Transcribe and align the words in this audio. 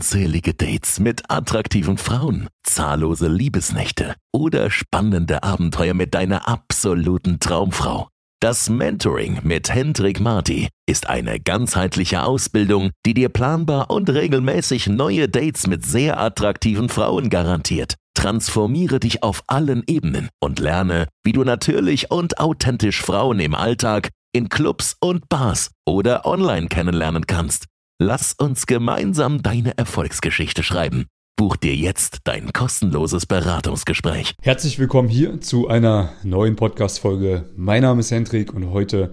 unzählige 0.00 0.54
Dates 0.54 0.98
mit 0.98 1.24
attraktiven 1.28 1.98
Frauen, 1.98 2.48
zahllose 2.62 3.28
Liebesnächte 3.28 4.14
oder 4.32 4.70
spannende 4.70 5.42
Abenteuer 5.42 5.92
mit 5.92 6.14
deiner 6.14 6.48
absoluten 6.48 7.38
Traumfrau. 7.38 8.08
Das 8.40 8.70
Mentoring 8.70 9.40
mit 9.42 9.68
Hendrik 9.68 10.18
Marti 10.18 10.68
ist 10.88 11.10
eine 11.10 11.38
ganzheitliche 11.38 12.22
Ausbildung, 12.22 12.92
die 13.04 13.12
dir 13.12 13.28
planbar 13.28 13.90
und 13.90 14.08
regelmäßig 14.08 14.86
neue 14.86 15.28
Dates 15.28 15.66
mit 15.66 15.84
sehr 15.84 16.18
attraktiven 16.18 16.88
Frauen 16.88 17.28
garantiert. 17.28 17.96
Transformiere 18.14 19.00
dich 19.00 19.22
auf 19.22 19.42
allen 19.48 19.84
Ebenen 19.86 20.30
und 20.42 20.60
lerne, 20.60 21.08
wie 21.24 21.32
du 21.32 21.44
natürlich 21.44 22.10
und 22.10 22.40
authentisch 22.40 23.02
Frauen 23.02 23.38
im 23.38 23.54
Alltag, 23.54 24.08
in 24.32 24.48
Clubs 24.48 24.96
und 24.98 25.28
Bars 25.28 25.72
oder 25.86 26.24
online 26.24 26.68
kennenlernen 26.68 27.26
kannst. 27.26 27.66
Lass 28.02 28.32
uns 28.32 28.64
gemeinsam 28.64 29.42
deine 29.42 29.76
Erfolgsgeschichte 29.76 30.62
schreiben. 30.62 31.04
Buch 31.36 31.56
dir 31.56 31.76
jetzt 31.76 32.20
dein 32.24 32.50
kostenloses 32.54 33.26
Beratungsgespräch. 33.26 34.32
Herzlich 34.40 34.78
willkommen 34.78 35.10
hier 35.10 35.42
zu 35.42 35.68
einer 35.68 36.14
neuen 36.22 36.56
Podcast-Folge. 36.56 37.50
Mein 37.56 37.82
Name 37.82 38.00
ist 38.00 38.10
Hendrik 38.10 38.54
und 38.54 38.70
heute 38.70 39.12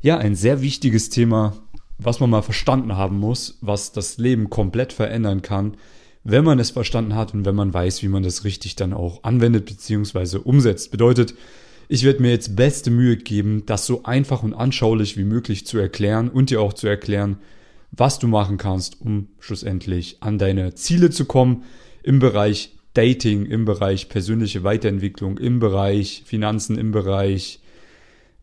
ja 0.00 0.18
ein 0.18 0.34
sehr 0.34 0.60
wichtiges 0.60 1.10
Thema, 1.10 1.52
was 1.98 2.18
man 2.18 2.30
mal 2.30 2.42
verstanden 2.42 2.96
haben 2.96 3.16
muss, 3.16 3.58
was 3.60 3.92
das 3.92 4.18
Leben 4.18 4.50
komplett 4.50 4.92
verändern 4.92 5.40
kann, 5.40 5.76
wenn 6.24 6.42
man 6.42 6.58
es 6.58 6.70
verstanden 6.70 7.14
hat 7.14 7.32
und 7.32 7.44
wenn 7.44 7.54
man 7.54 7.72
weiß, 7.72 8.02
wie 8.02 8.08
man 8.08 8.24
das 8.24 8.42
richtig 8.42 8.74
dann 8.74 8.92
auch 8.92 9.22
anwendet 9.22 9.66
bzw. 9.66 10.38
umsetzt. 10.38 10.90
Bedeutet, 10.90 11.36
ich 11.86 12.02
werde 12.02 12.22
mir 12.22 12.32
jetzt 12.32 12.56
beste 12.56 12.90
Mühe 12.90 13.16
geben, 13.16 13.66
das 13.66 13.86
so 13.86 14.02
einfach 14.02 14.42
und 14.42 14.52
anschaulich 14.52 15.16
wie 15.16 15.22
möglich 15.22 15.64
zu 15.64 15.78
erklären 15.78 16.28
und 16.28 16.50
dir 16.50 16.60
auch 16.60 16.72
zu 16.72 16.88
erklären, 16.88 17.36
was 17.92 18.18
du 18.18 18.28
machen 18.28 18.56
kannst, 18.56 19.00
um 19.00 19.28
schlussendlich 19.38 20.18
an 20.20 20.38
deine 20.38 20.74
Ziele 20.74 21.10
zu 21.10 21.24
kommen 21.24 21.64
im 22.02 22.18
Bereich 22.18 22.76
Dating, 22.94 23.46
im 23.46 23.64
Bereich 23.64 24.08
persönliche 24.08 24.64
Weiterentwicklung, 24.64 25.38
im 25.38 25.60
Bereich 25.60 26.22
Finanzen, 26.26 26.76
im 26.76 26.90
Bereich, 26.90 27.60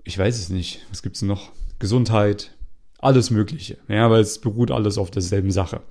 ich 0.04 0.18
weiß 0.18 0.38
es 0.40 0.50
nicht, 0.50 0.86
was 0.90 1.02
gibt's 1.02 1.22
noch? 1.22 1.52
Gesundheit, 1.80 2.56
alles 3.00 3.30
Mögliche. 3.30 3.78
Ja, 3.88 4.10
weil 4.10 4.22
es 4.22 4.40
beruht 4.40 4.72
alles 4.72 4.98
auf 4.98 5.12
derselben 5.12 5.52
Sache. 5.52 5.82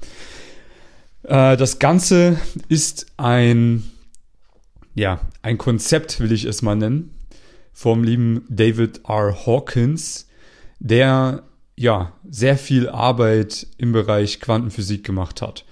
Äh, 1.23 1.57
das 1.57 1.79
Ganze 1.79 2.41
ist 2.69 3.07
ein, 3.17 3.85
ja, 4.95 5.21
ein 5.43 5.59
Konzept, 5.59 6.21
will 6.21 6.33
ich 6.33 6.45
es 6.45 6.63
mal 6.63 6.77
nennen, 6.77 7.15
vom 7.73 8.03
lieben 8.03 8.45
David 8.49 9.03
R. 9.07 9.47
Hawkins, 9.47 10.29
der 10.79 11.43
ja, 11.77 12.13
sehr 12.29 12.57
viel 12.57 12.89
Arbeit 12.89 13.67
im 13.77 13.93
Bereich 13.93 14.41
Quantenphysik 14.41 15.05
gemacht 15.05 15.43
hat. 15.43 15.65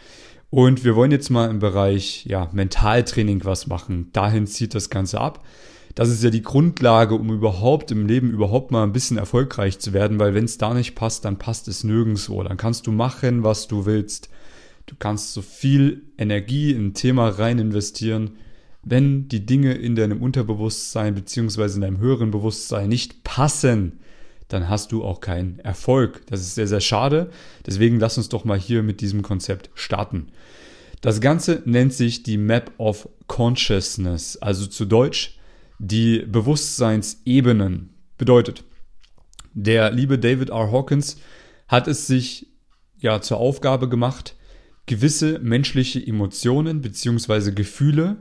Und 0.50 0.84
wir 0.84 0.94
wollen 0.94 1.10
jetzt 1.10 1.30
mal 1.30 1.50
im 1.50 1.58
Bereich 1.58 2.26
ja, 2.26 2.48
Mentaltraining 2.52 3.44
was 3.44 3.66
machen. 3.66 4.10
Dahin 4.12 4.46
zieht 4.46 4.74
das 4.74 4.90
Ganze 4.90 5.20
ab. 5.20 5.44
Das 5.94 6.08
ist 6.08 6.22
ja 6.22 6.30
die 6.30 6.42
Grundlage, 6.42 7.14
um 7.14 7.30
überhaupt 7.30 7.90
im 7.90 8.06
Leben 8.06 8.30
überhaupt 8.30 8.70
mal 8.70 8.82
ein 8.82 8.92
bisschen 8.92 9.16
erfolgreich 9.16 9.78
zu 9.78 9.92
werden, 9.92 10.18
weil 10.18 10.34
wenn 10.34 10.44
es 10.44 10.58
da 10.58 10.74
nicht 10.74 10.94
passt, 10.94 11.24
dann 11.24 11.38
passt 11.38 11.68
es 11.68 11.84
nirgendwo. 11.84 12.42
Dann 12.42 12.56
kannst 12.56 12.86
du 12.86 12.92
machen, 12.92 13.44
was 13.44 13.68
du 13.68 13.86
willst. 13.86 14.28
Du 14.86 14.96
kannst 14.98 15.32
so 15.32 15.40
viel 15.40 16.02
Energie 16.18 16.72
in 16.72 16.88
ein 16.88 16.94
Thema 16.94 17.28
rein 17.28 17.58
investieren. 17.58 18.32
Wenn 18.82 19.28
die 19.28 19.46
Dinge 19.46 19.74
in 19.74 19.96
deinem 19.96 20.20
Unterbewusstsein 20.20 21.14
beziehungsweise 21.14 21.76
in 21.76 21.80
deinem 21.80 21.98
höheren 21.98 22.30
Bewusstsein 22.30 22.88
nicht 22.88 23.24
passen, 23.24 24.00
dann 24.54 24.68
hast 24.68 24.92
du 24.92 25.04
auch 25.04 25.20
keinen 25.20 25.58
Erfolg. 25.58 26.22
Das 26.28 26.40
ist 26.40 26.54
sehr, 26.54 26.68
sehr 26.68 26.80
schade. 26.80 27.30
Deswegen 27.66 27.98
lass 27.98 28.16
uns 28.16 28.28
doch 28.28 28.44
mal 28.44 28.58
hier 28.58 28.82
mit 28.82 29.00
diesem 29.00 29.22
Konzept 29.22 29.70
starten. 29.74 30.28
Das 31.00 31.20
Ganze 31.20 31.62
nennt 31.64 31.92
sich 31.92 32.22
die 32.22 32.38
Map 32.38 32.70
of 32.78 33.08
Consciousness, 33.26 34.36
also 34.36 34.66
zu 34.66 34.84
Deutsch 34.84 35.38
die 35.78 36.20
Bewusstseinsebenen. 36.20 37.90
Bedeutet, 38.16 38.62
der 39.52 39.90
liebe 39.90 40.20
David 40.20 40.50
R. 40.50 40.70
Hawkins 40.70 41.16
hat 41.66 41.88
es 41.88 42.06
sich 42.06 42.46
ja 42.96 43.20
zur 43.20 43.38
Aufgabe 43.38 43.88
gemacht, 43.88 44.36
gewisse 44.86 45.40
menschliche 45.40 46.04
Emotionen 46.06 46.80
bzw. 46.80 47.50
Gefühle 47.50 48.18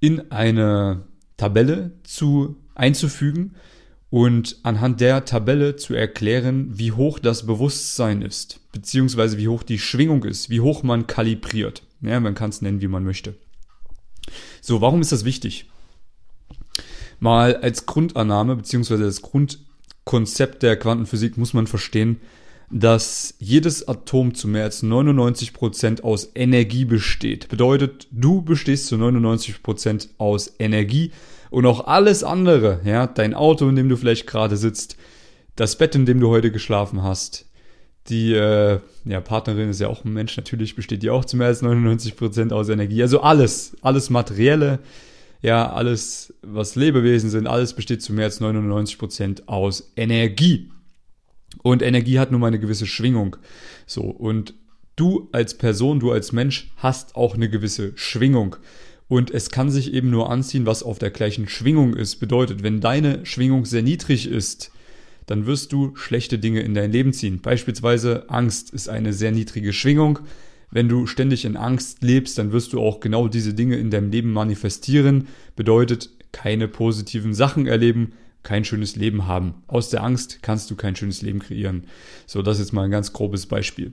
in 0.00 0.32
eine 0.32 1.04
Tabelle 1.36 1.92
zu 2.04 2.56
einzufügen 2.74 3.54
und 4.12 4.58
anhand 4.62 5.00
der 5.00 5.24
Tabelle 5.24 5.76
zu 5.76 5.94
erklären, 5.94 6.78
wie 6.78 6.92
hoch 6.92 7.18
das 7.18 7.46
Bewusstsein 7.46 8.20
ist, 8.20 8.60
beziehungsweise 8.70 9.38
wie 9.38 9.48
hoch 9.48 9.62
die 9.62 9.78
Schwingung 9.78 10.24
ist, 10.24 10.50
wie 10.50 10.60
hoch 10.60 10.82
man 10.82 11.06
kalibriert. 11.06 11.82
Ja, 12.02 12.20
man 12.20 12.34
kann 12.34 12.50
es 12.50 12.60
nennen, 12.60 12.82
wie 12.82 12.88
man 12.88 13.04
möchte. 13.04 13.34
So, 14.60 14.82
warum 14.82 15.00
ist 15.00 15.12
das 15.12 15.24
wichtig? 15.24 15.70
Mal 17.20 17.56
als 17.56 17.86
Grundannahme, 17.86 18.54
beziehungsweise 18.56 19.04
als 19.04 19.22
Grundkonzept 19.22 20.62
der 20.62 20.76
Quantenphysik 20.76 21.38
muss 21.38 21.54
man 21.54 21.66
verstehen, 21.66 22.20
dass 22.70 23.34
jedes 23.38 23.88
Atom 23.88 24.34
zu 24.34 24.46
mehr 24.46 24.64
als 24.64 24.82
99 24.82 25.54
Prozent 25.54 26.04
aus 26.04 26.32
Energie 26.34 26.84
besteht. 26.84 27.48
Bedeutet, 27.48 28.08
du 28.10 28.42
bestehst 28.42 28.88
zu 28.88 28.98
99 28.98 29.62
Prozent 29.62 30.10
aus 30.18 30.52
Energie 30.58 31.12
und 31.52 31.66
auch 31.66 31.86
alles 31.86 32.24
andere, 32.24 32.80
ja, 32.84 33.06
dein 33.06 33.34
Auto, 33.34 33.68
in 33.68 33.76
dem 33.76 33.90
du 33.90 33.96
vielleicht 33.96 34.26
gerade 34.26 34.56
sitzt, 34.56 34.96
das 35.54 35.76
Bett, 35.76 35.94
in 35.94 36.06
dem 36.06 36.18
du 36.18 36.28
heute 36.28 36.50
geschlafen 36.50 37.02
hast, 37.02 37.44
die 38.08 38.32
äh, 38.32 38.80
ja, 39.04 39.20
Partnerin 39.20 39.68
ist 39.68 39.78
ja 39.78 39.88
auch 39.88 40.02
ein 40.02 40.14
Mensch, 40.14 40.34
natürlich 40.36 40.74
besteht 40.74 41.02
die 41.02 41.10
auch 41.10 41.26
zu 41.26 41.36
mehr 41.36 41.48
als 41.48 41.62
99% 41.62 42.52
aus 42.52 42.70
Energie. 42.70 43.02
Also 43.02 43.20
alles, 43.20 43.76
alles 43.82 44.08
Materielle, 44.08 44.78
ja, 45.42 45.70
alles, 45.70 46.32
was 46.40 46.74
Lebewesen 46.74 47.28
sind, 47.28 47.46
alles 47.46 47.74
besteht 47.74 48.00
zu 48.00 48.14
mehr 48.14 48.24
als 48.24 48.40
99% 48.40 49.46
aus 49.46 49.92
Energie. 49.94 50.70
Und 51.62 51.82
Energie 51.82 52.18
hat 52.18 52.32
nun 52.32 52.40
mal 52.40 52.46
eine 52.46 52.60
gewisse 52.60 52.86
Schwingung. 52.86 53.36
So, 53.86 54.04
und 54.04 54.54
du 54.96 55.28
als 55.32 55.58
Person, 55.58 56.00
du 56.00 56.12
als 56.12 56.32
Mensch 56.32 56.72
hast 56.78 57.14
auch 57.14 57.34
eine 57.34 57.50
gewisse 57.50 57.92
Schwingung. 57.94 58.56
Und 59.12 59.30
es 59.30 59.50
kann 59.50 59.70
sich 59.70 59.92
eben 59.92 60.08
nur 60.08 60.30
anziehen, 60.30 60.64
was 60.64 60.82
auf 60.82 60.98
der 60.98 61.10
gleichen 61.10 61.46
Schwingung 61.46 61.92
ist. 61.92 62.16
Bedeutet, 62.16 62.62
wenn 62.62 62.80
deine 62.80 63.26
Schwingung 63.26 63.66
sehr 63.66 63.82
niedrig 63.82 64.26
ist, 64.26 64.72
dann 65.26 65.44
wirst 65.44 65.70
du 65.74 65.94
schlechte 65.96 66.38
Dinge 66.38 66.60
in 66.60 66.72
dein 66.72 66.90
Leben 66.90 67.12
ziehen. 67.12 67.42
Beispielsweise 67.42 68.30
Angst 68.30 68.70
ist 68.72 68.88
eine 68.88 69.12
sehr 69.12 69.30
niedrige 69.30 69.74
Schwingung. 69.74 70.20
Wenn 70.70 70.88
du 70.88 71.06
ständig 71.06 71.44
in 71.44 71.58
Angst 71.58 72.02
lebst, 72.02 72.38
dann 72.38 72.52
wirst 72.52 72.72
du 72.72 72.80
auch 72.80 73.00
genau 73.00 73.28
diese 73.28 73.52
Dinge 73.52 73.76
in 73.76 73.90
deinem 73.90 74.10
Leben 74.10 74.32
manifestieren. 74.32 75.28
Bedeutet, 75.56 76.08
keine 76.32 76.66
positiven 76.66 77.34
Sachen 77.34 77.66
erleben, 77.66 78.14
kein 78.42 78.64
schönes 78.64 78.96
Leben 78.96 79.26
haben. 79.26 79.56
Aus 79.66 79.90
der 79.90 80.04
Angst 80.04 80.38
kannst 80.40 80.70
du 80.70 80.74
kein 80.74 80.96
schönes 80.96 81.20
Leben 81.20 81.40
kreieren. 81.40 81.84
So, 82.26 82.40
das 82.40 82.56
ist 82.56 82.68
jetzt 82.68 82.72
mal 82.72 82.84
ein 82.84 82.90
ganz 82.90 83.12
grobes 83.12 83.44
Beispiel. 83.44 83.92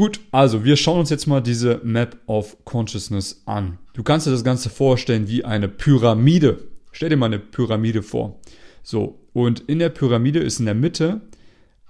Gut, 0.00 0.18
also 0.30 0.64
wir 0.64 0.76
schauen 0.76 1.00
uns 1.00 1.10
jetzt 1.10 1.26
mal 1.26 1.42
diese 1.42 1.82
Map 1.84 2.16
of 2.24 2.56
Consciousness 2.64 3.42
an. 3.44 3.76
Du 3.92 4.02
kannst 4.02 4.26
dir 4.26 4.30
das 4.30 4.44
Ganze 4.44 4.70
vorstellen 4.70 5.28
wie 5.28 5.44
eine 5.44 5.68
Pyramide. 5.68 6.68
Stell 6.90 7.10
dir 7.10 7.18
mal 7.18 7.26
eine 7.26 7.38
Pyramide 7.38 8.02
vor. 8.02 8.40
So, 8.82 9.20
und 9.34 9.60
in 9.68 9.78
der 9.78 9.90
Pyramide 9.90 10.38
ist 10.38 10.58
in 10.58 10.64
der 10.64 10.74
Mitte 10.74 11.20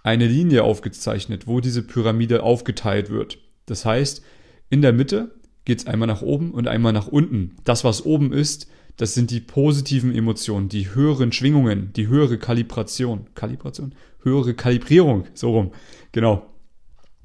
eine 0.03 0.27
Linie 0.27 0.65
aufgezeichnet, 0.65 1.47
wo 1.47 1.61
diese 1.61 1.85
Pyramide 1.85 2.43
aufgeteilt 2.43 3.11
wird. 3.11 3.39
Das 3.67 3.85
heißt, 3.85 4.25
in 4.71 4.83
der 4.83 4.93
Mitte 4.93 5.37
geht 5.65 5.79
es 5.79 5.87
einmal 5.87 6.09
nach 6.09 6.23
oben 6.23 6.51
und 6.51 6.67
einmal 6.67 6.93
nach 6.93 7.07
unten. 7.07 7.55
Das, 7.63 7.85
was 7.85 8.05
oben 8.05 8.33
ist, 8.33 8.67
das 8.97 9.15
sind 9.15 9.31
die 9.31 9.39
positiven 9.39 10.13
Emotionen, 10.13 10.69
die 10.69 10.93
höheren 10.93 11.31
Schwingungen, 11.31 11.93
die 11.93 12.09
höhere 12.09 12.39
Kalibration. 12.39 13.29
Kalibration? 13.37 13.95
Höhere 14.25 14.55
Kalibrierung, 14.55 15.27
so 15.33 15.53
rum. 15.53 15.71
Genau. 16.11 16.50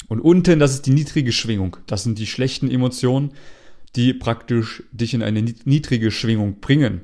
Und 0.07 0.19
unten, 0.19 0.59
das 0.59 0.73
ist 0.73 0.85
die 0.85 0.93
niedrige 0.93 1.31
Schwingung. 1.31 1.77
Das 1.87 2.03
sind 2.03 2.19
die 2.19 2.27
schlechten 2.27 2.69
Emotionen, 2.69 3.31
die 3.95 4.13
praktisch 4.13 4.83
dich 4.91 5.13
in 5.13 5.23
eine 5.23 5.41
niedrige 5.41 6.11
Schwingung 6.11 6.59
bringen. 6.59 7.01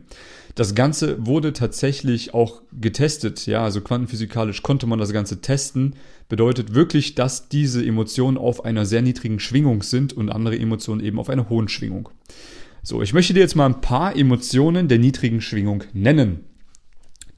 Das 0.56 0.76
Ganze 0.76 1.26
wurde 1.26 1.54
tatsächlich 1.54 2.34
auch 2.34 2.62
getestet, 2.78 3.46
ja, 3.46 3.64
also 3.64 3.80
quantenphysikalisch 3.80 4.62
konnte 4.62 4.86
man 4.86 5.00
das 5.00 5.14
Ganze 5.14 5.40
testen. 5.42 5.96
Bedeutet 6.28 6.74
wirklich, 6.74 7.16
dass 7.16 7.48
diese 7.48 7.86
Emotionen 7.86 8.38
auf 8.38 8.66
einer 8.66 8.86
sehr 8.86 9.02
niedrigen 9.02 9.40
Schwingung 9.40 9.82
sind 9.82 10.12
und 10.12 10.30
andere 10.30 10.60
Emotionen 10.60 11.02
eben 11.02 11.20
auf 11.20 11.30
einer 11.30 11.50
hohen 11.50 11.70
Schwingung. 11.70 12.10
So, 12.84 13.02
ich 13.02 13.14
möchte 13.14 13.34
dir 13.34 13.40
jetzt 13.40 13.56
mal 13.56 13.66
ein 13.66 13.82
paar 13.82 14.16
Emotionen 14.16 14.88
der 14.88 15.00
niedrigen 15.00 15.40
Schwingung 15.40 15.84
nennen. 15.94 16.46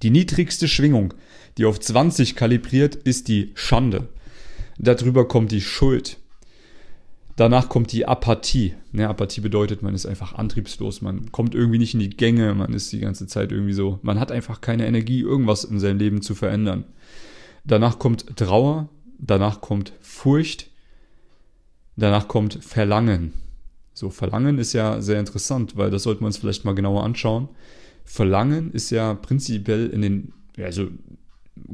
Die 0.02 0.10
niedrigste 0.10 0.68
Schwingung, 0.68 1.14
die 1.58 1.66
auf 1.66 1.80
20 1.80 2.36
kalibriert, 2.36 2.96
ist 2.96 3.28
die 3.28 3.52
Schande. 3.54 4.10
Darüber 4.78 5.28
kommt 5.28 5.52
die 5.52 5.62
Schuld. 5.62 6.18
Danach 7.36 7.70
kommt 7.70 7.92
die 7.92 8.06
Apathie. 8.06 8.76
Ja, 8.92 9.10
Apathie 9.10 9.42
bedeutet, 9.42 9.82
man 9.82 9.96
ist 9.96 10.06
einfach 10.06 10.36
antriebslos, 10.36 11.02
man 11.02 11.32
kommt 11.32 11.56
irgendwie 11.56 11.80
nicht 11.80 11.96
in 11.96 12.00
die 12.00 12.12
Gänge, 12.12 12.54
man 12.54 12.74
ist 12.74 12.92
die 12.92 13.00
ganze 13.00 13.26
Zeit 13.26 13.52
irgendwie 13.52 13.74
so, 13.74 14.00
man 14.04 14.20
hat 14.20 14.32
einfach 14.32 14.62
keine 14.62 14.86
Energie, 14.86 15.22
irgendwas 15.22 15.64
in 15.64 15.80
seinem 15.80 15.98
Leben 15.98 16.22
zu 16.22 16.36
verändern. 16.36 16.86
Danach 17.66 17.98
kommt 17.98 18.38
Trauer, 18.38 18.90
danach 19.18 19.62
kommt 19.62 19.94
Furcht, 20.02 20.70
Danach 21.96 22.28
kommt 22.28 22.64
Verlangen. 22.64 23.34
So, 23.94 24.10
Verlangen 24.10 24.58
ist 24.58 24.74
ja 24.74 25.02
sehr 25.02 25.20
interessant, 25.20 25.78
weil 25.78 25.92
das 25.92 26.04
sollten 26.04 26.22
wir 26.22 26.28
uns 26.28 26.38
vielleicht 26.38 26.66
mal 26.66 26.74
genauer 26.74 27.04
anschauen. 27.04 27.50
Verlangen 28.04 28.72
ist 28.72 28.90
ja 28.90 29.14
prinzipiell 29.14 29.88
in 29.88 30.02
den, 30.02 30.34
also 30.58 30.88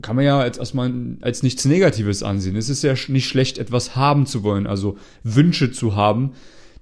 kann 0.01 0.15
man 0.15 0.25
ja 0.25 0.39
als 0.39 0.57
erstmal 0.57 0.91
als 1.21 1.43
nichts 1.43 1.65
Negatives 1.65 2.23
ansehen. 2.23 2.55
Es 2.55 2.69
ist 2.69 2.83
ja 2.83 2.95
nicht 3.07 3.27
schlecht, 3.27 3.57
etwas 3.57 3.95
haben 3.95 4.25
zu 4.25 4.43
wollen, 4.43 4.67
also 4.67 4.97
Wünsche 5.23 5.71
zu 5.71 5.95
haben, 5.95 6.33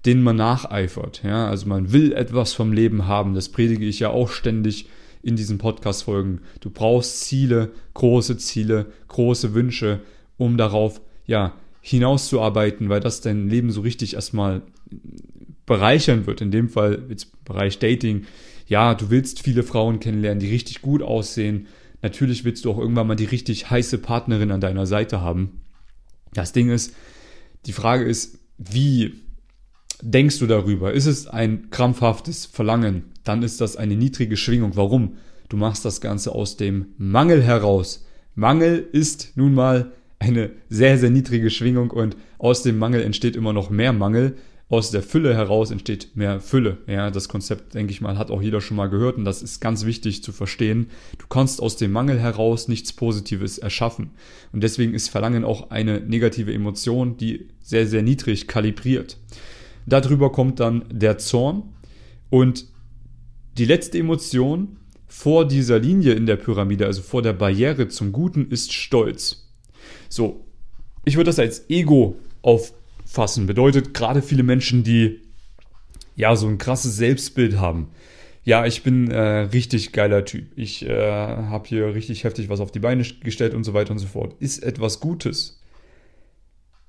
denen 0.05 0.23
man 0.23 0.35
nacheifert. 0.35 1.21
Ja, 1.23 1.47
also 1.47 1.67
man 1.67 1.91
will 1.91 2.13
etwas 2.13 2.53
vom 2.53 2.73
Leben 2.73 3.07
haben. 3.07 3.33
Das 3.33 3.49
predige 3.49 3.85
ich 3.85 3.99
ja 3.99 4.09
auch 4.09 4.29
ständig 4.29 4.87
in 5.21 5.35
diesen 5.35 5.57
Podcast-Folgen. 5.57 6.41
Du 6.61 6.69
brauchst 6.69 7.21
Ziele, 7.21 7.71
große 7.93 8.37
Ziele, 8.37 8.87
große 9.07 9.53
Wünsche, 9.53 10.01
um 10.37 10.57
darauf, 10.57 11.01
ja, 11.25 11.53
hinauszuarbeiten, 11.81 12.89
weil 12.89 12.99
das 12.99 13.21
dein 13.21 13.49
Leben 13.49 13.71
so 13.71 13.81
richtig 13.81 14.15
erstmal 14.15 14.61
bereichern 15.65 16.25
wird. 16.25 16.41
In 16.41 16.51
dem 16.51 16.69
Fall 16.69 17.03
jetzt 17.09 17.43
Bereich 17.45 17.79
Dating. 17.79 18.25
Ja, 18.67 18.93
du 18.93 19.09
willst 19.09 19.41
viele 19.41 19.63
Frauen 19.63 19.99
kennenlernen, 19.99 20.39
die 20.39 20.49
richtig 20.49 20.81
gut 20.81 21.01
aussehen. 21.01 21.67
Natürlich 22.01 22.45
willst 22.45 22.65
du 22.65 22.71
auch 22.71 22.77
irgendwann 22.77 23.07
mal 23.07 23.15
die 23.15 23.25
richtig 23.25 23.69
heiße 23.69 23.97
Partnerin 23.97 24.51
an 24.51 24.61
deiner 24.61 24.85
Seite 24.85 25.21
haben. 25.21 25.61
Das 26.33 26.51
Ding 26.53 26.69
ist, 26.69 26.93
die 27.65 27.73
Frage 27.73 28.05
ist, 28.05 28.39
wie 28.57 29.15
denkst 30.01 30.39
du 30.39 30.47
darüber? 30.47 30.93
Ist 30.93 31.05
es 31.05 31.27
ein 31.27 31.69
krampfhaftes 31.69 32.45
Verlangen? 32.45 33.05
Dann 33.23 33.43
ist 33.43 33.61
das 33.61 33.75
eine 33.75 33.95
niedrige 33.95 34.37
Schwingung. 34.37 34.75
Warum? 34.75 35.17
Du 35.49 35.57
machst 35.57 35.85
das 35.85 36.01
Ganze 36.01 36.33
aus 36.33 36.57
dem 36.57 36.87
Mangel 36.97 37.41
heraus. 37.41 38.05
Mangel 38.35 38.87
ist 38.91 39.33
nun 39.35 39.53
mal 39.53 39.91
eine 40.19 40.51
sehr, 40.69 40.97
sehr 40.97 41.09
niedrige 41.09 41.49
Schwingung 41.49 41.91
und 41.91 42.17
aus 42.37 42.63
dem 42.63 42.77
Mangel 42.77 43.01
entsteht 43.01 43.35
immer 43.35 43.53
noch 43.53 43.69
mehr 43.69 43.93
Mangel. 43.93 44.37
Aus 44.69 44.91
der 44.91 45.01
Fülle 45.01 45.33
heraus 45.33 45.71
entsteht 45.71 46.09
mehr 46.15 46.41
Fülle. 46.41 46.79
Ja, 46.87 47.09
das 47.09 47.29
Konzept, 47.29 47.73
denke 47.73 47.93
ich 47.93 48.01
mal, 48.01 48.17
hat 48.17 48.31
auch 48.31 48.41
jeder 48.41 48.59
schon 48.59 48.75
mal 48.75 48.89
gehört 48.89 49.15
und 49.15 49.23
das 49.23 49.41
ist 49.41 49.61
ganz 49.61 49.85
wichtig 49.85 50.23
zu 50.23 50.33
verstehen. 50.33 50.87
Du 51.17 51.25
kannst 51.27 51.61
aus 51.61 51.77
dem 51.77 51.93
Mangel 51.93 52.19
heraus 52.19 52.67
nichts 52.67 52.91
Positives 52.91 53.57
erschaffen. 53.57 54.11
Und 54.51 54.63
deswegen 54.63 54.93
ist 54.93 55.07
Verlangen 55.07 55.45
auch 55.45 55.69
eine 55.69 56.01
negative 56.01 56.53
Emotion, 56.53 57.15
die 57.15 57.47
sehr, 57.61 57.87
sehr 57.87 58.03
niedrig 58.03 58.47
kalibriert. 58.47 59.17
Darüber 59.85 60.33
kommt 60.33 60.59
dann 60.59 60.83
der 60.91 61.17
Zorn 61.17 61.63
und 62.29 62.65
die 63.57 63.65
letzte 63.65 63.99
Emotion 63.99 64.75
vor 65.07 65.47
dieser 65.47 65.79
Linie 65.79 66.11
in 66.13 66.25
der 66.25 66.35
Pyramide, 66.35 66.85
also 66.85 67.01
vor 67.01 67.21
der 67.21 67.31
Barriere 67.31 67.87
zum 67.87 68.11
Guten, 68.11 68.51
ist 68.51 68.73
Stolz. 68.73 69.49
So, 70.09 70.45
ich 71.05 71.15
würde 71.15 71.29
das 71.29 71.39
als 71.39 71.69
Ego 71.69 72.19
auffassen. 73.07 73.47
Bedeutet 73.47 73.93
gerade 73.93 74.21
viele 74.21 74.43
Menschen, 74.43 74.83
die 74.83 75.21
ja 76.15 76.35
so 76.35 76.47
ein 76.47 76.57
krasses 76.57 76.97
Selbstbild 76.97 77.57
haben. 77.57 77.89
Ja, 78.43 78.65
ich 78.65 78.83
bin 78.83 79.11
äh, 79.11 79.19
richtig 79.19 79.91
geiler 79.91 80.23
Typ. 80.23 80.47
Ich 80.55 80.85
äh, 80.85 80.89
habe 80.89 81.67
hier 81.67 81.93
richtig 81.93 82.23
heftig 82.23 82.49
was 82.49 82.59
auf 82.59 82.71
die 82.71 82.79
Beine 82.79 83.03
gestellt 83.23 83.53
und 83.53 83.63
so 83.63 83.73
weiter 83.73 83.91
und 83.91 83.99
so 83.99 84.07
fort. 84.07 84.35
Ist 84.39 84.63
etwas 84.63 84.99
Gutes. 84.99 85.61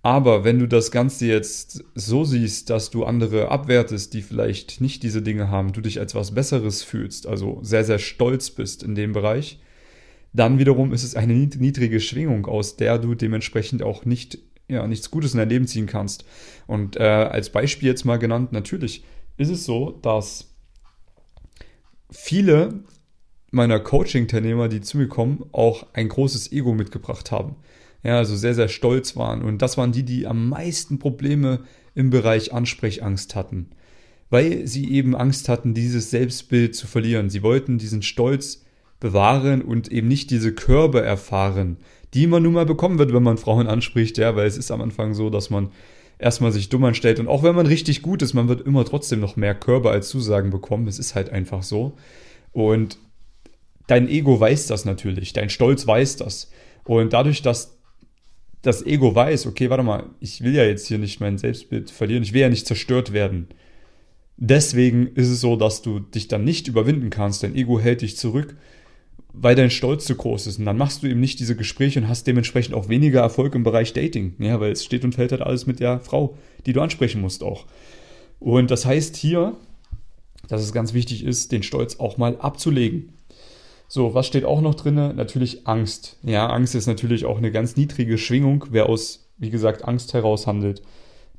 Aber 0.02 0.44
wenn 0.44 0.60
du 0.60 0.68
das 0.68 0.92
Ganze 0.92 1.26
jetzt 1.26 1.84
so 1.94 2.24
siehst, 2.24 2.70
dass 2.70 2.90
du 2.90 3.04
andere 3.04 3.50
abwertest, 3.50 4.14
die 4.14 4.22
vielleicht 4.22 4.80
nicht 4.80 5.02
diese 5.02 5.22
Dinge 5.22 5.50
haben, 5.50 5.72
du 5.72 5.80
dich 5.80 5.98
als 5.98 6.14
was 6.14 6.34
Besseres 6.34 6.84
fühlst, 6.84 7.26
also 7.26 7.58
sehr, 7.62 7.84
sehr 7.84 7.98
stolz 7.98 8.50
bist 8.50 8.84
in 8.84 8.94
dem 8.94 9.12
Bereich, 9.12 9.58
dann 10.32 10.58
wiederum 10.60 10.92
ist 10.92 11.02
es 11.02 11.16
eine 11.16 11.34
niedrige 11.34 11.98
Schwingung, 11.98 12.46
aus 12.46 12.76
der 12.76 12.98
du 12.98 13.14
dementsprechend 13.16 13.82
auch 13.82 14.04
nicht, 14.04 14.38
ja, 14.68 14.86
nichts 14.86 15.10
Gutes 15.10 15.32
in 15.32 15.38
dein 15.38 15.48
Leben 15.48 15.66
ziehen 15.66 15.86
kannst. 15.86 16.24
Und 16.66 16.96
äh, 16.96 17.02
als 17.02 17.50
Beispiel 17.50 17.88
jetzt 17.88 18.04
mal 18.04 18.18
genannt, 18.18 18.52
natürlich 18.52 19.04
ist 19.36 19.50
es 19.50 19.64
so, 19.64 19.98
dass 20.02 20.54
viele 22.10 22.84
meiner 23.50 23.80
Coaching-Teilnehmer, 23.80 24.68
die 24.68 24.80
zu 24.80 24.98
mir 24.98 25.08
kommen, 25.08 25.44
auch 25.52 25.86
ein 25.94 26.08
großes 26.08 26.52
Ego 26.52 26.74
mitgebracht 26.74 27.30
haben 27.30 27.56
ja, 28.02 28.16
also 28.18 28.36
sehr, 28.36 28.54
sehr 28.54 28.68
stolz 28.68 29.16
waren. 29.16 29.42
Und 29.42 29.62
das 29.62 29.76
waren 29.76 29.92
die, 29.92 30.04
die 30.04 30.26
am 30.26 30.48
meisten 30.48 30.98
Probleme 30.98 31.60
im 31.94 32.10
Bereich 32.10 32.52
Ansprechangst 32.52 33.34
hatten. 33.34 33.70
Weil 34.30 34.66
sie 34.66 34.90
eben 34.92 35.16
Angst 35.16 35.48
hatten, 35.48 35.74
dieses 35.74 36.10
Selbstbild 36.10 36.76
zu 36.76 36.86
verlieren. 36.86 37.30
Sie 37.30 37.42
wollten 37.42 37.78
diesen 37.78 38.02
Stolz 38.02 38.64
bewahren 39.00 39.62
und 39.62 39.90
eben 39.90 40.08
nicht 40.08 40.30
diese 40.30 40.54
Körbe 40.54 41.02
erfahren, 41.02 41.78
die 42.14 42.26
man 42.26 42.42
nun 42.42 42.54
mal 42.54 42.66
bekommen 42.66 42.98
wird, 42.98 43.12
wenn 43.12 43.22
man 43.22 43.38
Frauen 43.38 43.66
anspricht, 43.66 44.18
ja, 44.18 44.34
weil 44.36 44.46
es 44.46 44.56
ist 44.56 44.70
am 44.70 44.80
Anfang 44.80 45.14
so, 45.14 45.30
dass 45.30 45.50
man 45.50 45.70
erstmal 46.18 46.52
sich 46.52 46.68
dumm 46.68 46.84
anstellt 46.84 47.20
und 47.20 47.28
auch 47.28 47.42
wenn 47.42 47.54
man 47.54 47.66
richtig 47.66 48.02
gut 48.02 48.22
ist, 48.22 48.34
man 48.34 48.48
wird 48.48 48.66
immer 48.66 48.84
trotzdem 48.84 49.20
noch 49.20 49.36
mehr 49.36 49.54
Körbe 49.54 49.90
als 49.90 50.08
Zusagen 50.08 50.50
bekommen. 50.50 50.88
Es 50.88 50.98
ist 50.98 51.14
halt 51.14 51.30
einfach 51.30 51.62
so. 51.62 51.96
Und 52.52 52.98
dein 53.86 54.08
Ego 54.08 54.38
weiß 54.38 54.66
das 54.66 54.84
natürlich, 54.84 55.32
dein 55.32 55.50
Stolz 55.50 55.86
weiß 55.86 56.16
das. 56.16 56.50
Und 56.84 57.12
dadurch, 57.12 57.42
dass 57.42 57.78
das 58.62 58.84
Ego 58.84 59.14
weiß, 59.14 59.46
okay, 59.46 59.70
warte 59.70 59.84
mal, 59.84 60.04
ich 60.20 60.42
will 60.42 60.54
ja 60.54 60.64
jetzt 60.64 60.88
hier 60.88 60.98
nicht 60.98 61.20
mein 61.20 61.38
Selbstbild 61.38 61.90
verlieren, 61.90 62.22
ich 62.22 62.32
will 62.32 62.40
ja 62.40 62.48
nicht 62.48 62.66
zerstört 62.66 63.12
werden. 63.12 63.48
Deswegen 64.36 65.08
ist 65.08 65.28
es 65.28 65.40
so, 65.40 65.56
dass 65.56 65.82
du 65.82 66.00
dich 66.00 66.28
dann 66.28 66.44
nicht 66.44 66.68
überwinden 66.68 67.10
kannst, 67.10 67.42
dein 67.42 67.54
Ego 67.54 67.78
hält 67.78 68.02
dich 68.02 68.16
zurück, 68.16 68.56
weil 69.32 69.54
dein 69.54 69.70
Stolz 69.70 70.04
zu 70.04 70.14
groß 70.14 70.46
ist. 70.46 70.58
Und 70.58 70.66
dann 70.66 70.76
machst 70.76 71.02
du 71.02 71.06
eben 71.06 71.20
nicht 71.20 71.40
diese 71.40 71.56
Gespräche 71.56 72.00
und 72.00 72.08
hast 72.08 72.26
dementsprechend 72.26 72.74
auch 72.74 72.88
weniger 72.88 73.20
Erfolg 73.20 73.54
im 73.54 73.62
Bereich 73.62 73.92
Dating. 73.92 74.34
Ja, 74.38 74.60
weil 74.60 74.72
es 74.72 74.84
steht 74.84 75.04
und 75.04 75.14
fällt 75.14 75.32
halt 75.32 75.42
alles 75.42 75.66
mit 75.66 75.80
der 75.80 76.00
Frau, 76.00 76.36
die 76.66 76.72
du 76.72 76.80
ansprechen 76.80 77.20
musst 77.20 77.42
auch. 77.42 77.66
Und 78.40 78.70
das 78.70 78.84
heißt 78.84 79.16
hier, 79.16 79.56
dass 80.48 80.62
es 80.62 80.72
ganz 80.72 80.94
wichtig 80.94 81.24
ist, 81.24 81.52
den 81.52 81.62
Stolz 81.62 82.00
auch 82.00 82.16
mal 82.16 82.36
abzulegen. 82.38 83.12
So, 83.86 84.14
was 84.14 84.26
steht 84.26 84.44
auch 84.44 84.60
noch 84.60 84.74
drin? 84.74 84.94
Natürlich 84.94 85.66
Angst. 85.66 86.18
Ja, 86.22 86.48
Angst 86.48 86.74
ist 86.74 86.86
natürlich 86.86 87.24
auch 87.24 87.38
eine 87.38 87.50
ganz 87.50 87.76
niedrige 87.76 88.18
Schwingung. 88.18 88.66
Wer 88.70 88.88
aus, 88.88 89.30
wie 89.38 89.50
gesagt, 89.50 89.84
Angst 89.84 90.12
heraus 90.14 90.46
handelt, 90.46 90.82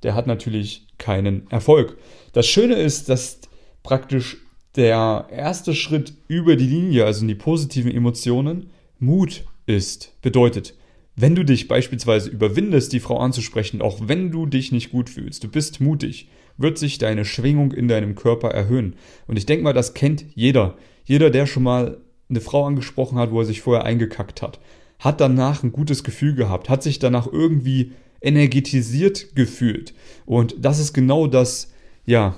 der 0.03 0.15
hat 0.15 0.27
natürlich 0.27 0.88
keinen 0.97 1.50
Erfolg. 1.51 1.97
Das 2.33 2.47
Schöne 2.47 2.75
ist, 2.75 3.09
dass 3.09 3.39
praktisch 3.83 4.38
der 4.75 5.27
erste 5.31 5.74
Schritt 5.74 6.13
über 6.27 6.56
die 6.56 6.68
Linie, 6.68 7.06
also 7.06 7.21
in 7.21 7.27
die 7.27 7.36
positiven 7.36 7.92
Emotionen, 7.92 8.69
Mut 9.00 9.45
ist. 9.66 10.13
Bedeutet, 10.21 10.75
wenn 11.16 11.36
du 11.36 11.44
dich 11.44 11.68
beispielsweise 11.68 12.30
überwindest, 12.30 12.94
die 12.94 13.00
Frau 13.00 13.18
anzusprechen, 13.18 13.81
auch 13.81 14.07
wenn 14.07 14.31
du 14.31 14.45
dich 14.45 14.71
nicht 14.71 14.92
gut 14.92 15.10
fühlst, 15.10 15.44
du 15.44 15.50
bist 15.50 15.81
mutig, 15.81 16.30
wird 16.57 16.77
sich 16.77 16.98
deine 16.98 17.25
Schwingung 17.25 17.72
in 17.72 17.88
deinem 17.88 18.15
Körper 18.15 18.50
erhöhen. 18.50 18.96
Und 19.27 19.38
ich 19.38 19.46
denke 19.46 19.63
mal, 19.63 19.74
das 19.74 19.94
kennt 19.94 20.25
jeder. 20.36 20.77
Jeder, 21.05 21.29
der 21.29 21.46
schon 21.46 21.63
mal 21.63 21.98
eine 22.29 22.41
Frau 22.41 22.65
angesprochen 22.65 23.17
hat, 23.17 23.32
wo 23.32 23.39
er 23.39 23.46
sich 23.46 23.62
vorher 23.62 23.86
eingekackt 23.86 24.41
hat, 24.41 24.60
hat 25.00 25.22
danach 25.22 25.63
ein 25.63 25.72
gutes 25.72 26.03
Gefühl 26.03 26.36
gehabt, 26.36 26.70
hat 26.70 26.84
sich 26.84 27.00
danach 27.00 27.27
irgendwie 27.32 27.94
energetisiert 28.22 29.36
gefühlt. 29.36 29.94
Und 30.25 30.55
das 30.60 30.79
ist 30.79 30.94
genau 30.94 31.27
das, 31.27 31.72
ja, 32.05 32.36